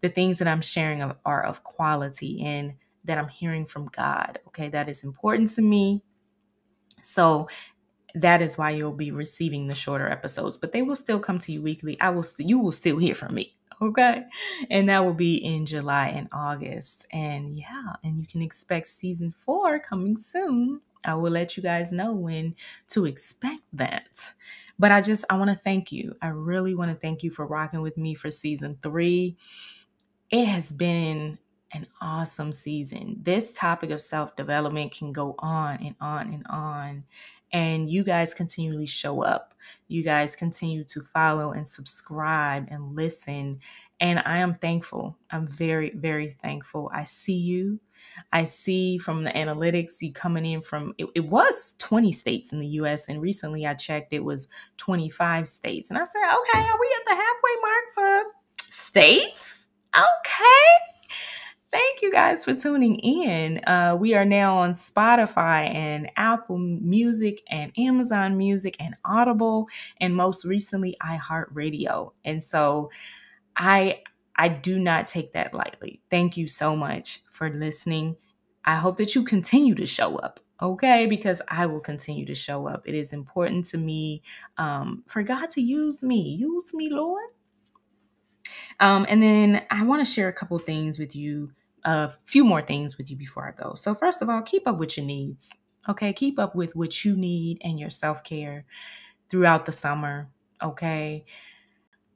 the 0.00 0.08
things 0.08 0.38
that 0.38 0.48
I'm 0.48 0.62
sharing 0.62 1.02
are 1.24 1.42
of 1.44 1.64
quality 1.64 2.42
and 2.42 2.74
that 3.04 3.18
I'm 3.18 3.28
hearing 3.28 3.66
from 3.66 3.86
God. 3.86 4.38
Okay, 4.48 4.68
that 4.70 4.88
is 4.88 5.04
important 5.04 5.48
to 5.50 5.62
me. 5.62 6.02
So 7.02 7.48
that 8.14 8.42
is 8.42 8.56
why 8.56 8.70
you'll 8.70 8.92
be 8.94 9.10
receiving 9.10 9.66
the 9.66 9.74
shorter 9.74 10.08
episodes, 10.08 10.56
but 10.56 10.72
they 10.72 10.82
will 10.82 10.96
still 10.96 11.18
come 11.18 11.38
to 11.40 11.52
you 11.52 11.62
weekly. 11.62 12.00
I 12.00 12.10
will 12.10 12.22
st- 12.22 12.48
you 12.48 12.58
will 12.58 12.72
still 12.72 12.98
hear 12.98 13.14
from 13.14 13.34
me. 13.34 13.56
Okay. 13.82 14.22
And 14.70 14.88
that 14.88 15.04
will 15.04 15.14
be 15.14 15.34
in 15.34 15.66
July 15.66 16.06
and 16.08 16.28
August. 16.32 17.06
And 17.10 17.58
yeah, 17.58 17.94
and 18.04 18.20
you 18.20 18.26
can 18.26 18.40
expect 18.40 18.86
season 18.86 19.34
four 19.44 19.80
coming 19.80 20.16
soon. 20.16 20.80
I 21.04 21.16
will 21.16 21.32
let 21.32 21.56
you 21.56 21.62
guys 21.62 21.90
know 21.90 22.14
when 22.14 22.54
to 22.90 23.04
expect 23.04 23.62
that. 23.72 24.30
But 24.78 24.92
I 24.92 25.00
just 25.00 25.24
I 25.30 25.36
want 25.36 25.50
to 25.50 25.56
thank 25.56 25.92
you. 25.92 26.14
I 26.22 26.28
really 26.28 26.74
want 26.74 26.90
to 26.90 26.96
thank 26.96 27.22
you 27.22 27.30
for 27.30 27.46
rocking 27.46 27.80
with 27.82 27.96
me 27.96 28.14
for 28.14 28.30
season 28.30 28.78
3 28.82 29.36
it 30.30 30.46
has 30.46 30.72
been 30.72 31.38
an 31.74 31.86
awesome 32.00 32.52
season. 32.52 33.18
This 33.20 33.52
topic 33.52 33.90
of 33.90 34.00
self 34.00 34.36
development 34.36 34.92
can 34.92 35.12
go 35.12 35.34
on 35.38 35.78
and 35.84 35.96
on 36.00 36.32
and 36.32 36.46
on. 36.48 37.04
And 37.52 37.90
you 37.90 38.02
guys 38.02 38.34
continually 38.34 38.86
show 38.86 39.22
up. 39.22 39.54
You 39.86 40.02
guys 40.02 40.34
continue 40.34 40.84
to 40.84 41.00
follow 41.00 41.52
and 41.52 41.68
subscribe 41.68 42.66
and 42.70 42.96
listen. 42.96 43.60
And 44.00 44.22
I 44.24 44.38
am 44.38 44.54
thankful. 44.54 45.16
I'm 45.30 45.46
very, 45.46 45.90
very 45.90 46.36
thankful. 46.42 46.90
I 46.92 47.04
see 47.04 47.36
you. 47.36 47.80
I 48.32 48.44
see 48.44 48.98
from 48.98 49.24
the 49.24 49.30
analytics 49.30 50.00
you 50.00 50.12
coming 50.12 50.44
in 50.44 50.62
from 50.62 50.94
it, 50.98 51.06
it, 51.14 51.26
was 51.26 51.74
20 51.78 52.12
states 52.12 52.52
in 52.52 52.60
the 52.60 52.66
US 52.68 53.08
and 53.08 53.20
recently 53.20 53.66
I 53.66 53.74
checked 53.74 54.12
it 54.12 54.22
was 54.22 54.46
25 54.76 55.48
states. 55.48 55.90
And 55.90 55.98
I 55.98 56.04
said, 56.04 56.22
"Okay, 56.22 56.58
are 56.58 56.80
we 56.80 56.94
at 56.96 57.04
the 57.06 57.14
halfway 57.14 57.60
mark 57.60 57.84
for 57.94 58.22
states?" 58.70 59.68
Okay. 59.96 60.93
Thank 61.74 62.02
you 62.02 62.12
guys 62.12 62.44
for 62.44 62.54
tuning 62.54 63.00
in. 63.00 63.60
Uh, 63.66 63.96
we 63.98 64.14
are 64.14 64.24
now 64.24 64.58
on 64.58 64.74
Spotify 64.74 65.74
and 65.74 66.08
Apple 66.14 66.56
Music 66.56 67.42
and 67.50 67.72
Amazon 67.76 68.38
Music 68.38 68.76
and 68.78 68.94
Audible 69.04 69.66
and 70.00 70.14
most 70.14 70.44
recently 70.44 70.96
iHeartRadio. 71.02 72.12
And 72.24 72.44
so 72.44 72.92
I 73.56 74.02
I 74.36 74.46
do 74.50 74.78
not 74.78 75.08
take 75.08 75.32
that 75.32 75.52
lightly. 75.52 76.00
Thank 76.10 76.36
you 76.36 76.46
so 76.46 76.76
much 76.76 77.22
for 77.32 77.50
listening. 77.50 78.18
I 78.64 78.76
hope 78.76 78.96
that 78.98 79.16
you 79.16 79.24
continue 79.24 79.74
to 79.74 79.86
show 79.86 80.14
up 80.14 80.38
okay 80.62 81.06
because 81.06 81.42
i 81.48 81.66
will 81.66 81.80
continue 81.80 82.24
to 82.24 82.34
show 82.34 82.68
up 82.68 82.86
it 82.86 82.94
is 82.94 83.12
important 83.12 83.64
to 83.64 83.76
me 83.76 84.22
um, 84.56 85.02
for 85.08 85.20
god 85.24 85.50
to 85.50 85.60
use 85.60 86.04
me 86.04 86.20
use 86.20 86.72
me 86.72 86.88
lord 86.88 87.24
um, 88.80 89.06
and 89.08 89.22
then 89.22 89.62
I 89.70 89.84
want 89.84 90.04
to 90.04 90.12
share 90.12 90.28
a 90.28 90.32
couple 90.32 90.58
things 90.58 90.98
with 90.98 91.14
you, 91.14 91.52
a 91.84 92.10
few 92.24 92.44
more 92.44 92.62
things 92.62 92.96
with 92.98 93.10
you 93.10 93.16
before 93.16 93.46
I 93.46 93.62
go. 93.62 93.74
So, 93.74 93.94
first 93.94 94.22
of 94.22 94.28
all, 94.28 94.42
keep 94.42 94.66
up 94.66 94.78
with 94.78 94.96
your 94.96 95.06
needs. 95.06 95.50
Okay, 95.88 96.12
keep 96.12 96.38
up 96.38 96.54
with 96.54 96.74
what 96.74 97.04
you 97.04 97.14
need 97.16 97.58
and 97.62 97.78
your 97.78 97.90
self 97.90 98.24
care 98.24 98.64
throughout 99.28 99.66
the 99.66 99.72
summer. 99.72 100.28
Okay. 100.62 101.24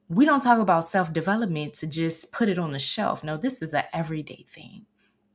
We 0.07 0.25
don't 0.25 0.41
talk 0.41 0.59
about 0.59 0.85
self 0.85 1.13
development 1.13 1.75
to 1.75 1.87
just 1.87 2.31
put 2.31 2.49
it 2.49 2.57
on 2.57 2.71
the 2.71 2.79
shelf. 2.79 3.23
No, 3.23 3.37
this 3.37 3.61
is 3.61 3.73
an 3.73 3.83
everyday 3.93 4.45
thing. 4.47 4.85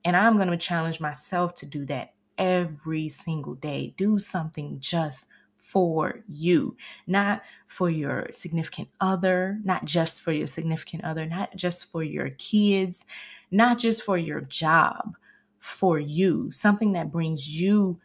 And 0.04 0.16
I'm 0.16 0.36
going 0.36 0.50
to 0.50 0.56
challenge 0.56 1.00
myself 1.00 1.54
to 1.56 1.66
do 1.66 1.84
that 1.86 2.14
every 2.36 3.08
single 3.08 3.54
day. 3.54 3.94
Do 3.96 4.18
something 4.18 4.78
just 4.80 5.28
for 5.64 6.14
you, 6.28 6.76
not 7.06 7.42
for 7.66 7.88
your 7.88 8.28
significant 8.30 8.86
other, 9.00 9.58
not 9.64 9.86
just 9.86 10.20
for 10.20 10.30
your 10.30 10.46
significant 10.46 11.02
other, 11.02 11.24
not 11.24 11.56
just 11.56 11.90
for 11.90 12.02
your 12.02 12.28
kids, 12.30 13.06
not 13.50 13.78
just 13.78 14.02
for 14.02 14.18
your 14.18 14.42
job, 14.42 15.16
for 15.58 15.98
you, 15.98 16.50
something 16.50 16.92
that 16.92 17.10
brings 17.10 17.58
you 17.60 17.98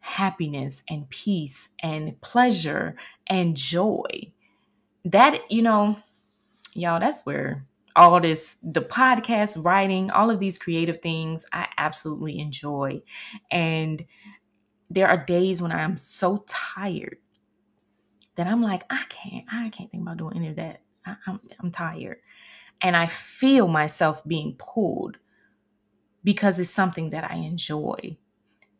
happiness 0.00 0.82
and 0.90 1.08
peace 1.08 1.68
and 1.80 2.20
pleasure 2.20 2.96
and 3.28 3.56
joy. 3.56 4.32
That, 5.04 5.48
you 5.50 5.62
know, 5.62 6.00
y'all, 6.74 6.98
that's 6.98 7.22
where 7.22 7.64
all 7.94 8.20
this, 8.20 8.56
the 8.60 8.82
podcast, 8.82 9.64
writing, 9.64 10.10
all 10.10 10.30
of 10.30 10.40
these 10.40 10.58
creative 10.58 10.98
things, 10.98 11.46
I 11.52 11.68
absolutely 11.78 12.40
enjoy. 12.40 13.02
And 13.52 14.04
there 14.90 15.08
are 15.08 15.16
days 15.16 15.60
when 15.60 15.72
I'm 15.72 15.96
so 15.96 16.44
tired 16.46 17.18
that 18.36 18.46
I'm 18.46 18.62
like, 18.62 18.84
I 18.90 19.04
can't, 19.08 19.44
I 19.52 19.68
can't 19.70 19.90
think 19.90 20.02
about 20.02 20.18
doing 20.18 20.36
any 20.36 20.48
of 20.48 20.56
that. 20.56 20.82
I, 21.04 21.16
I'm, 21.26 21.40
I'm 21.60 21.70
tired. 21.70 22.18
And 22.80 22.96
I 22.96 23.06
feel 23.06 23.68
myself 23.68 24.24
being 24.26 24.54
pulled 24.58 25.18
because 26.22 26.58
it's 26.58 26.70
something 26.70 27.10
that 27.10 27.30
I 27.30 27.36
enjoy. 27.36 28.16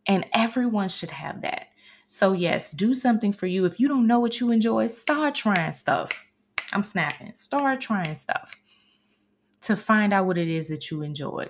And 0.07 0.27
everyone 0.33 0.88
should 0.88 1.11
have 1.11 1.42
that. 1.42 1.68
So, 2.07 2.33
yes, 2.33 2.73
do 2.73 2.94
something 2.94 3.33
for 3.33 3.47
you. 3.47 3.66
If 3.66 3.79
you 3.79 3.88
don't 3.88 4.07
know 4.07 4.21
what 4.21 4.40
you 4.40 4.51
enjoy, 4.51 4.87
start 4.87 5.35
trying 5.35 5.73
stuff. 5.75 6.27
I'm 6.73 6.83
snapping. 6.83 7.35
Start 7.35 7.81
trying 7.81 8.14
stuff 8.14 8.57
to 9.62 9.77
find 9.77 10.12
out 10.12 10.27
what 10.27 10.38
it 10.38 10.49
is 10.49 10.68
that 10.68 10.90
you 10.90 11.03
enjoy 11.03 11.49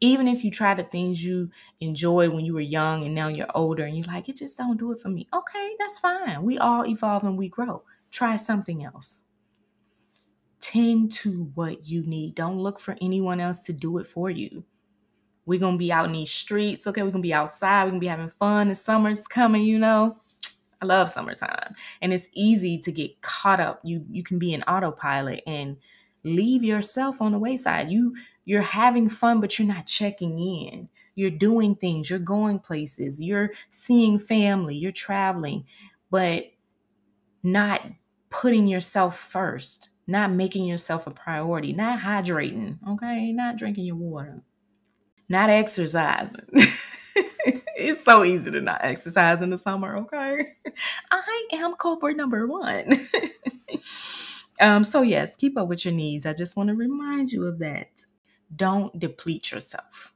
even 0.00 0.26
if 0.26 0.42
you 0.42 0.50
try 0.50 0.74
the 0.74 0.82
things 0.82 1.22
you 1.22 1.50
enjoyed 1.80 2.30
when 2.30 2.44
you 2.44 2.54
were 2.54 2.60
young 2.60 3.04
and 3.04 3.14
now 3.14 3.28
you're 3.28 3.54
older 3.54 3.84
and 3.84 3.96
you're 3.96 4.06
like, 4.06 4.28
it 4.28 4.36
just 4.36 4.56
don't 4.56 4.78
do 4.78 4.92
it 4.92 5.00
for 5.00 5.08
me. 5.08 5.28
Okay, 5.32 5.74
that's 5.78 5.98
fine. 5.98 6.42
We 6.42 6.58
all 6.58 6.86
evolve 6.86 7.24
and 7.24 7.36
we 7.36 7.48
grow. 7.48 7.82
Try 8.10 8.36
something 8.36 8.84
else. 8.84 9.24
Tend 10.58 11.12
to 11.12 11.50
what 11.54 11.86
you 11.86 12.02
need. 12.02 12.34
Don't 12.34 12.58
look 12.58 12.80
for 12.80 12.96
anyone 13.00 13.40
else 13.40 13.60
to 13.60 13.72
do 13.72 13.98
it 13.98 14.06
for 14.06 14.30
you. 14.30 14.64
We're 15.46 15.60
gonna 15.60 15.76
be 15.76 15.92
out 15.92 16.06
in 16.06 16.12
these 16.12 16.30
streets, 16.30 16.86
okay? 16.86 17.02
We're 17.02 17.10
gonna 17.10 17.22
be 17.22 17.34
outside, 17.34 17.84
we're 17.84 17.90
gonna 17.90 18.00
be 18.00 18.06
having 18.06 18.28
fun. 18.28 18.68
The 18.68 18.74
summer's 18.74 19.26
coming, 19.26 19.64
you 19.64 19.78
know. 19.78 20.16
I 20.82 20.86
love 20.86 21.10
summertime. 21.10 21.74
And 22.00 22.12
it's 22.12 22.28
easy 22.32 22.78
to 22.78 22.92
get 22.92 23.20
caught 23.20 23.60
up. 23.60 23.80
You 23.84 24.04
you 24.10 24.22
can 24.22 24.38
be 24.38 24.54
an 24.54 24.62
autopilot 24.62 25.42
and 25.46 25.76
leave 26.24 26.62
yourself 26.62 27.20
on 27.20 27.32
the 27.32 27.38
wayside. 27.38 27.90
You 27.90 28.14
you're 28.44 28.62
having 28.62 29.08
fun, 29.08 29.40
but 29.40 29.58
you're 29.58 29.68
not 29.68 29.86
checking 29.86 30.38
in. 30.38 30.88
You're 31.14 31.30
doing 31.30 31.74
things, 31.74 32.08
you're 32.08 32.18
going 32.18 32.58
places, 32.58 33.20
you're 33.20 33.50
seeing 33.70 34.18
family, 34.18 34.76
you're 34.76 34.90
traveling, 34.90 35.66
but 36.10 36.46
not 37.42 37.82
putting 38.30 38.66
yourself 38.66 39.18
first, 39.18 39.90
not 40.06 40.32
making 40.32 40.64
yourself 40.64 41.06
a 41.06 41.10
priority, 41.10 41.72
not 41.72 42.00
hydrating, 42.00 42.78
okay? 42.88 43.32
Not 43.32 43.56
drinking 43.56 43.84
your 43.84 43.96
water, 43.96 44.42
not 45.28 45.50
exercising. 45.50 46.46
it's 47.14 48.04
so 48.04 48.24
easy 48.24 48.50
to 48.50 48.60
not 48.60 48.80
exercise 48.82 49.40
in 49.42 49.50
the 49.50 49.58
summer, 49.58 49.96
okay? 49.98 50.54
I 51.10 51.48
am 51.52 51.74
culprit 51.74 52.16
number 52.16 52.46
one. 52.46 53.08
um, 54.60 54.84
so 54.84 55.02
yes, 55.02 55.36
keep 55.36 55.58
up 55.58 55.68
with 55.68 55.84
your 55.84 55.94
needs. 55.94 56.26
I 56.26 56.32
just 56.34 56.56
want 56.56 56.68
to 56.68 56.74
remind 56.74 57.32
you 57.32 57.46
of 57.46 57.58
that. 57.60 58.04
Don't 58.54 58.98
deplete 58.98 59.52
yourself. 59.52 60.12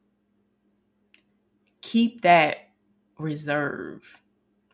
Keep 1.83 2.23
that 2.23 2.71
reserve 3.19 4.23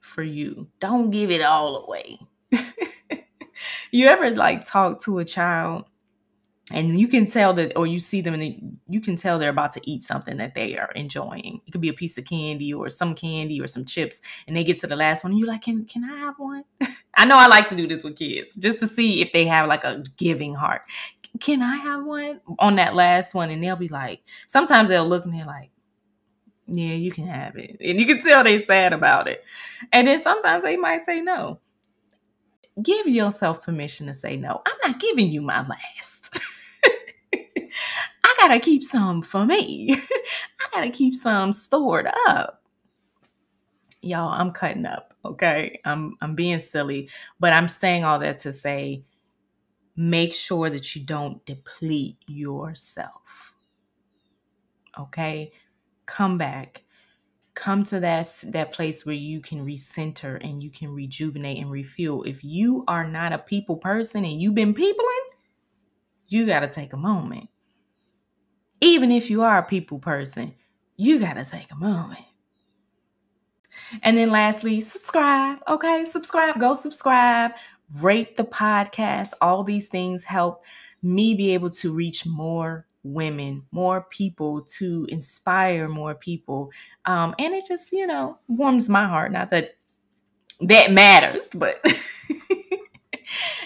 for 0.01 0.23
you. 0.23 0.69
Don't 0.79 1.11
give 1.11 1.31
it 1.31 1.43
all 1.43 1.85
away. 1.85 2.19
you 3.93 4.07
ever 4.07 4.31
like 4.31 4.65
talk 4.65 5.01
to 5.05 5.19
a 5.19 5.25
child 5.25 5.85
and 6.71 6.99
you 7.01 7.09
can 7.09 7.27
tell 7.27 7.53
that 7.55 7.77
or 7.77 7.87
you 7.87 7.99
see 7.99 8.21
them 8.21 8.35
and 8.35 8.79
you 8.89 9.01
can 9.01 9.17
tell 9.17 9.39
they're 9.39 9.51
about 9.51 9.73
to 9.73 9.81
eat 9.85 10.03
something 10.03 10.37
that 10.37 10.55
they 10.55 10.79
are 10.79 10.91
enjoying. 10.93 11.61
It 11.67 11.71
could 11.73 11.81
be 11.81 11.89
a 11.89 11.95
piece 11.95 12.17
of 12.17 12.25
candy 12.25 12.73
or 12.73 12.89
some 12.89 13.15
candy 13.15 13.61
or 13.61 13.67
some 13.67 13.85
chips 13.85 14.21
and 14.47 14.57
they 14.57 14.65
get 14.65 14.79
to 14.81 14.87
the 14.87 14.97
last 14.97 15.25
one 15.25 15.33
and 15.33 15.39
you're 15.39 15.49
like 15.49 15.63
can, 15.63 15.85
can 15.85 16.05
i 16.05 16.17
have 16.19 16.35
one? 16.39 16.65
I 17.17 17.25
know 17.25 17.37
i 17.37 17.47
like 17.47 17.69
to 17.69 17.77
do 17.77 17.87
this 17.87 18.05
with 18.05 18.17
kids 18.17 18.55
just 18.55 18.81
to 18.81 18.87
see 18.87 19.21
if 19.21 19.33
they 19.33 19.47
have 19.47 19.67
like 19.69 19.85
a 19.85 20.05
giving 20.17 20.55
heart. 20.55 20.83
Can 21.41 21.63
i 21.63 21.77
have 21.77 22.05
one? 22.05 22.41
On 22.59 22.77
that 22.77 22.95
last 22.95 23.35
one 23.35 23.51
and 23.51 23.63
they'll 23.63 23.77
be 23.77 23.89
like 23.89 24.21
sometimes 24.47 24.89
they'll 24.89 25.09
look 25.09 25.25
and 25.25 25.35
they're 25.35 25.47
like 25.47 25.71
yeah 26.67 26.95
you 26.95 27.11
can 27.11 27.27
have 27.27 27.57
it. 27.57 27.77
And 27.81 27.99
you 27.99 28.07
can 28.07 28.23
tell 28.23 28.45
they're 28.45 28.61
sad 28.61 28.93
about 28.93 29.27
it. 29.29 29.45
And 29.93 30.07
then 30.07 30.21
sometimes 30.21 30.63
they 30.63 30.77
might 30.77 31.01
say 31.01 31.21
no. 31.21 31.59
Give 32.81 33.09
yourself 33.09 33.63
permission 33.63 34.07
to 34.07 34.15
say 34.15 34.37
no. 34.37 34.63
I'm 34.65 34.93
not 34.93 35.01
giving 35.01 35.29
you 35.29 35.43
my 35.43 35.67
last 35.67 36.39
I 38.25 38.35
gotta 38.39 38.61
keep 38.61 38.83
some 38.83 39.23
for 39.23 39.45
me. 39.45 39.95
I 40.61 40.67
gotta 40.73 40.91
keep 40.91 41.15
some 41.15 41.53
stored 41.53 42.09
up. 42.27 42.63
Y'all, 44.03 44.33
I'm 44.33 44.51
cutting 44.53 44.87
up, 44.87 45.15
okay? 45.25 45.81
I'm 45.85 46.17
I'm 46.21 46.35
being 46.35 46.61
silly, 46.61 47.11
but 47.39 47.53
I'm 47.53 47.69
saying 47.69 48.05
all 48.05 48.19
that 48.21 48.39
to 48.39 48.53
say 48.53 49.05
make 49.97 50.33
sure 50.33 50.71
that 50.71 50.97
you 50.97 51.05
don't 51.05 51.45
deplete 51.45 52.17
yourself. 52.27 53.55
Okay? 54.99 55.53
Come 56.07 56.39
back. 56.39 56.85
Come 57.55 57.85
to 57.85 58.01
that 58.01 58.45
that 58.49 58.73
place 58.73 59.05
where 59.05 59.15
you 59.15 59.41
can 59.41 59.67
recenter 59.67 60.39
and 60.43 60.63
you 60.63 60.71
can 60.71 60.89
rejuvenate 60.89 61.59
and 61.59 61.71
refuel. 61.71 62.23
If 62.23 62.43
you 62.43 62.85
are 62.89 63.07
not 63.07 63.33
a 63.35 63.39
people 63.39 63.77
person 63.77 64.25
and 64.25 64.41
you've 64.41 64.55
been 64.55 64.73
peopling, 64.73 65.25
you 66.29 66.47
got 66.47 66.61
to 66.61 66.69
take 66.69 66.93
a 66.93 66.97
moment 66.97 67.51
even 68.81 69.11
if 69.11 69.31
you 69.31 69.43
are 69.43 69.59
a 69.59 69.62
people 69.62 69.99
person, 69.99 70.55
you 70.97 71.19
got 71.19 71.35
to 71.35 71.45
take 71.45 71.71
a 71.71 71.77
moment. 71.77 72.25
And 74.03 74.16
then 74.16 74.31
lastly, 74.31 74.81
subscribe. 74.81 75.59
Okay, 75.69 76.05
subscribe. 76.05 76.61
Go 76.61 76.75
subscribe. 76.75 77.53
Rate 77.99 78.37
the 78.37 78.45
podcast. 78.45 79.33
All 79.40 79.64
these 79.64 79.88
things 79.88 80.25
help 80.25 80.64
me 81.03 81.35
be 81.35 81.55
able 81.55 81.71
to 81.71 81.93
reach 81.93 82.27
more 82.27 82.87
women, 83.03 83.64
more 83.73 84.03
people, 84.03 84.62
to 84.62 85.07
inspire 85.09 85.88
more 85.88 86.14
people. 86.14 86.71
Um, 87.07 87.35
and 87.38 87.55
it 87.55 87.66
just, 87.66 87.90
you 87.93 88.07
know, 88.07 88.38
warms 88.49 88.88
my 88.88 89.07
heart. 89.07 89.33
Not 89.33 89.51
that 89.51 89.77
that 90.61 90.93
matters, 90.93 91.49
but 91.53 91.83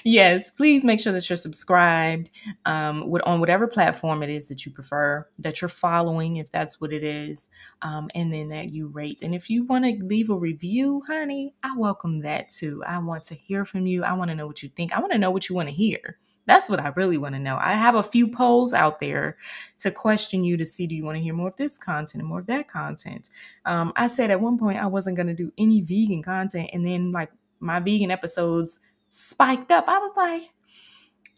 yes, 0.05 0.51
please 0.51 0.85
make 0.85 1.01
sure 1.01 1.13
that 1.13 1.29
you're 1.29 1.37
subscribed 1.37 2.31
um, 2.67 3.03
on 3.25 3.41
whatever 3.41 3.67
platform 3.67 4.23
it 4.23 4.31
is 4.31 4.49
that 4.49 4.65
you 4.65 4.73
prefer, 4.73 5.27
that 5.39 5.61
you're 5.61 5.69
following, 5.69 6.37
if 6.37 6.51
that's 6.51 6.81
what 6.81 6.93
it 6.93 7.05
is, 7.05 7.49
um, 7.83 8.11
and 8.15 8.33
then 8.33 8.49
that 8.49 8.71
you 8.71 8.89
rate. 8.89 9.23
And 9.23 9.35
if 9.35 9.51
you 9.51 9.65
want 9.65 9.85
to 9.85 10.07
leave 10.07 10.31
a 10.31 10.37
review, 10.37 11.03
honey, 11.07 11.55
I 11.63 11.77
welcome 11.77 12.21
that 12.21 12.51
too. 12.51 12.83
I 12.87 12.99
want 12.99 13.25
to 13.25 13.35
hear 13.35 13.65
from 13.65 13.87
you. 13.87 14.05
I 14.05 14.13
want 14.15 14.31
to 14.31 14.35
know 14.35 14.47
what 14.47 14.63
you 14.63 14.69
think. 14.69 14.93
I 14.93 15.01
want 15.01 15.13
to 15.13 15.19
know 15.19 15.31
what 15.31 15.49
you 15.49 15.55
want 15.55 15.69
to 15.69 15.75
hear. 15.75 16.19
That's 16.47 16.69
what 16.69 16.81
I 16.81 16.93
really 16.97 17.17
want 17.17 17.35
to 17.35 17.39
know. 17.39 17.59
I 17.61 17.75
have 17.75 17.95
a 17.95 18.03
few 18.03 18.29
polls 18.29 18.75
out 18.75 19.01
there 19.01 19.37
to 19.79 19.91
question 19.91 20.45
you 20.45 20.57
to 20.59 20.65
see 20.65 20.87
do 20.87 20.95
you 20.95 21.05
want 21.05 21.17
to 21.17 21.23
hear 21.23 21.35
more 21.35 21.49
of 21.49 21.57
this 21.57 21.79
content 21.79 22.21
and 22.21 22.29
more 22.29 22.41
of 22.41 22.47
that 22.47 22.69
content. 22.69 23.31
Um, 23.65 23.93
I 23.97 24.07
said 24.09 24.31
at 24.31 24.41
one 24.41 24.59
point 24.59 24.79
I 24.79 24.87
wasn't 24.87 25.17
going 25.17 25.29
to 25.29 25.35
do 25.35 25.53
any 25.57 25.81
vegan 25.81 26.23
content, 26.23 26.71
and 26.73 26.85
then 26.87 27.13
like 27.13 27.31
my 27.61 27.81
vegan 27.81 28.11
episodes 28.11 28.81
spiked 29.15 29.71
up. 29.71 29.85
I 29.87 29.99
was 29.99 30.13
like, 30.17 30.51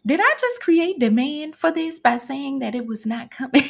did 0.05 0.19
I 0.19 0.35
just 0.39 0.61
create 0.61 0.99
demand 0.99 1.55
for 1.55 1.71
this 1.71 1.99
by 1.99 2.17
saying 2.17 2.59
that 2.59 2.75
it 2.75 2.87
was 2.87 3.05
not 3.05 3.29
coming? 3.29 3.69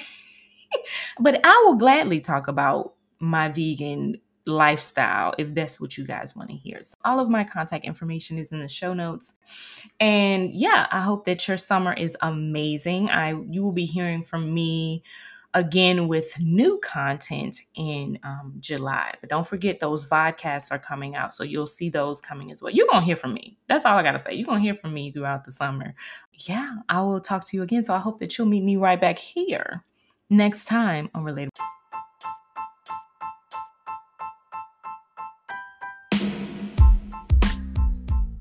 but 1.20 1.40
I 1.44 1.64
will 1.66 1.76
gladly 1.76 2.22
talk 2.22 2.48
about 2.48 2.94
my 3.20 3.50
vegan 3.50 4.18
lifestyle 4.46 5.34
if 5.38 5.54
that's 5.54 5.82
what 5.82 5.98
you 5.98 6.06
guys 6.06 6.36
want 6.36 6.50
to 6.50 6.56
hear. 6.56 6.82
So 6.82 6.96
all 7.04 7.20
of 7.20 7.30
my 7.30 7.44
contact 7.44 7.84
information 7.84 8.38
is 8.38 8.54
in 8.54 8.60
the 8.60 8.70
show 8.70 8.94
notes. 8.94 9.34
And 10.00 10.54
yeah, 10.54 10.88
I 10.90 11.02
hope 11.02 11.26
that 11.26 11.46
your 11.48 11.58
summer 11.58 11.94
is 11.94 12.16
amazing. 12.22 13.10
I 13.10 13.32
you 13.50 13.62
will 13.62 13.74
be 13.74 13.86
hearing 13.86 14.24
from 14.24 14.54
me 14.54 15.04
again 15.54 16.08
with 16.08 16.40
new 16.40 16.80
content 16.80 17.62
in 17.76 18.20
um, 18.24 18.56
July. 18.60 19.14
But 19.20 19.30
don't 19.30 19.48
forget, 19.48 19.80
those 19.80 20.06
vodcasts 20.06 20.72
are 20.72 20.80
coming 20.80 21.16
out. 21.16 21.34
So 21.34 21.44
you'll 21.44 21.68
see 21.68 21.90
those 21.90 22.22
coming 22.22 22.52
as 22.52 22.62
well. 22.62 22.72
You're 22.72 22.88
going 22.88 23.02
to 23.02 23.06
hear 23.06 23.16
from 23.16 23.34
me. 23.34 23.58
That's 23.68 23.86
all 23.86 23.98
I 23.98 24.04
got 24.04 24.12
to 24.12 24.20
say. 24.20 24.34
You're 24.34 24.46
going 24.46 24.60
to 24.60 24.64
hear 24.64 24.76
from 24.76 24.94
me 24.94 25.12
throughout 25.12 25.46
the 25.46 25.52
summer. 25.52 25.96
Yeah, 26.34 26.76
I 26.90 27.02
will 27.02 27.20
talk 27.20 27.46
to 27.48 27.58
you 27.58 27.64
again. 27.64 27.84
So 27.84 27.94
I 27.94 28.00
hope 28.00 28.20
that 28.20 28.38
you'll 28.38 28.48
meet 28.48 28.64
me 28.64 28.78
right 28.78 29.00
back 29.00 29.18
here 29.18 29.84
next 30.30 30.66
time 30.66 31.10
on 31.14 31.24
Relatable. 31.24 31.50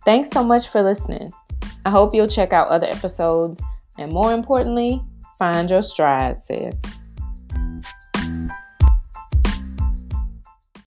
Thanks 0.04 0.30
so 0.30 0.44
much 0.44 0.68
for 0.68 0.82
listening. 0.82 1.32
I 1.84 1.90
hope 1.90 2.14
you'll 2.14 2.28
check 2.28 2.52
out 2.52 2.68
other 2.68 2.86
episodes 2.86 3.60
and 3.98 4.12
more 4.12 4.32
importantly, 4.32 5.02
find 5.38 5.70
your 5.70 5.82
stride, 5.82 6.38
sis. 6.38 6.82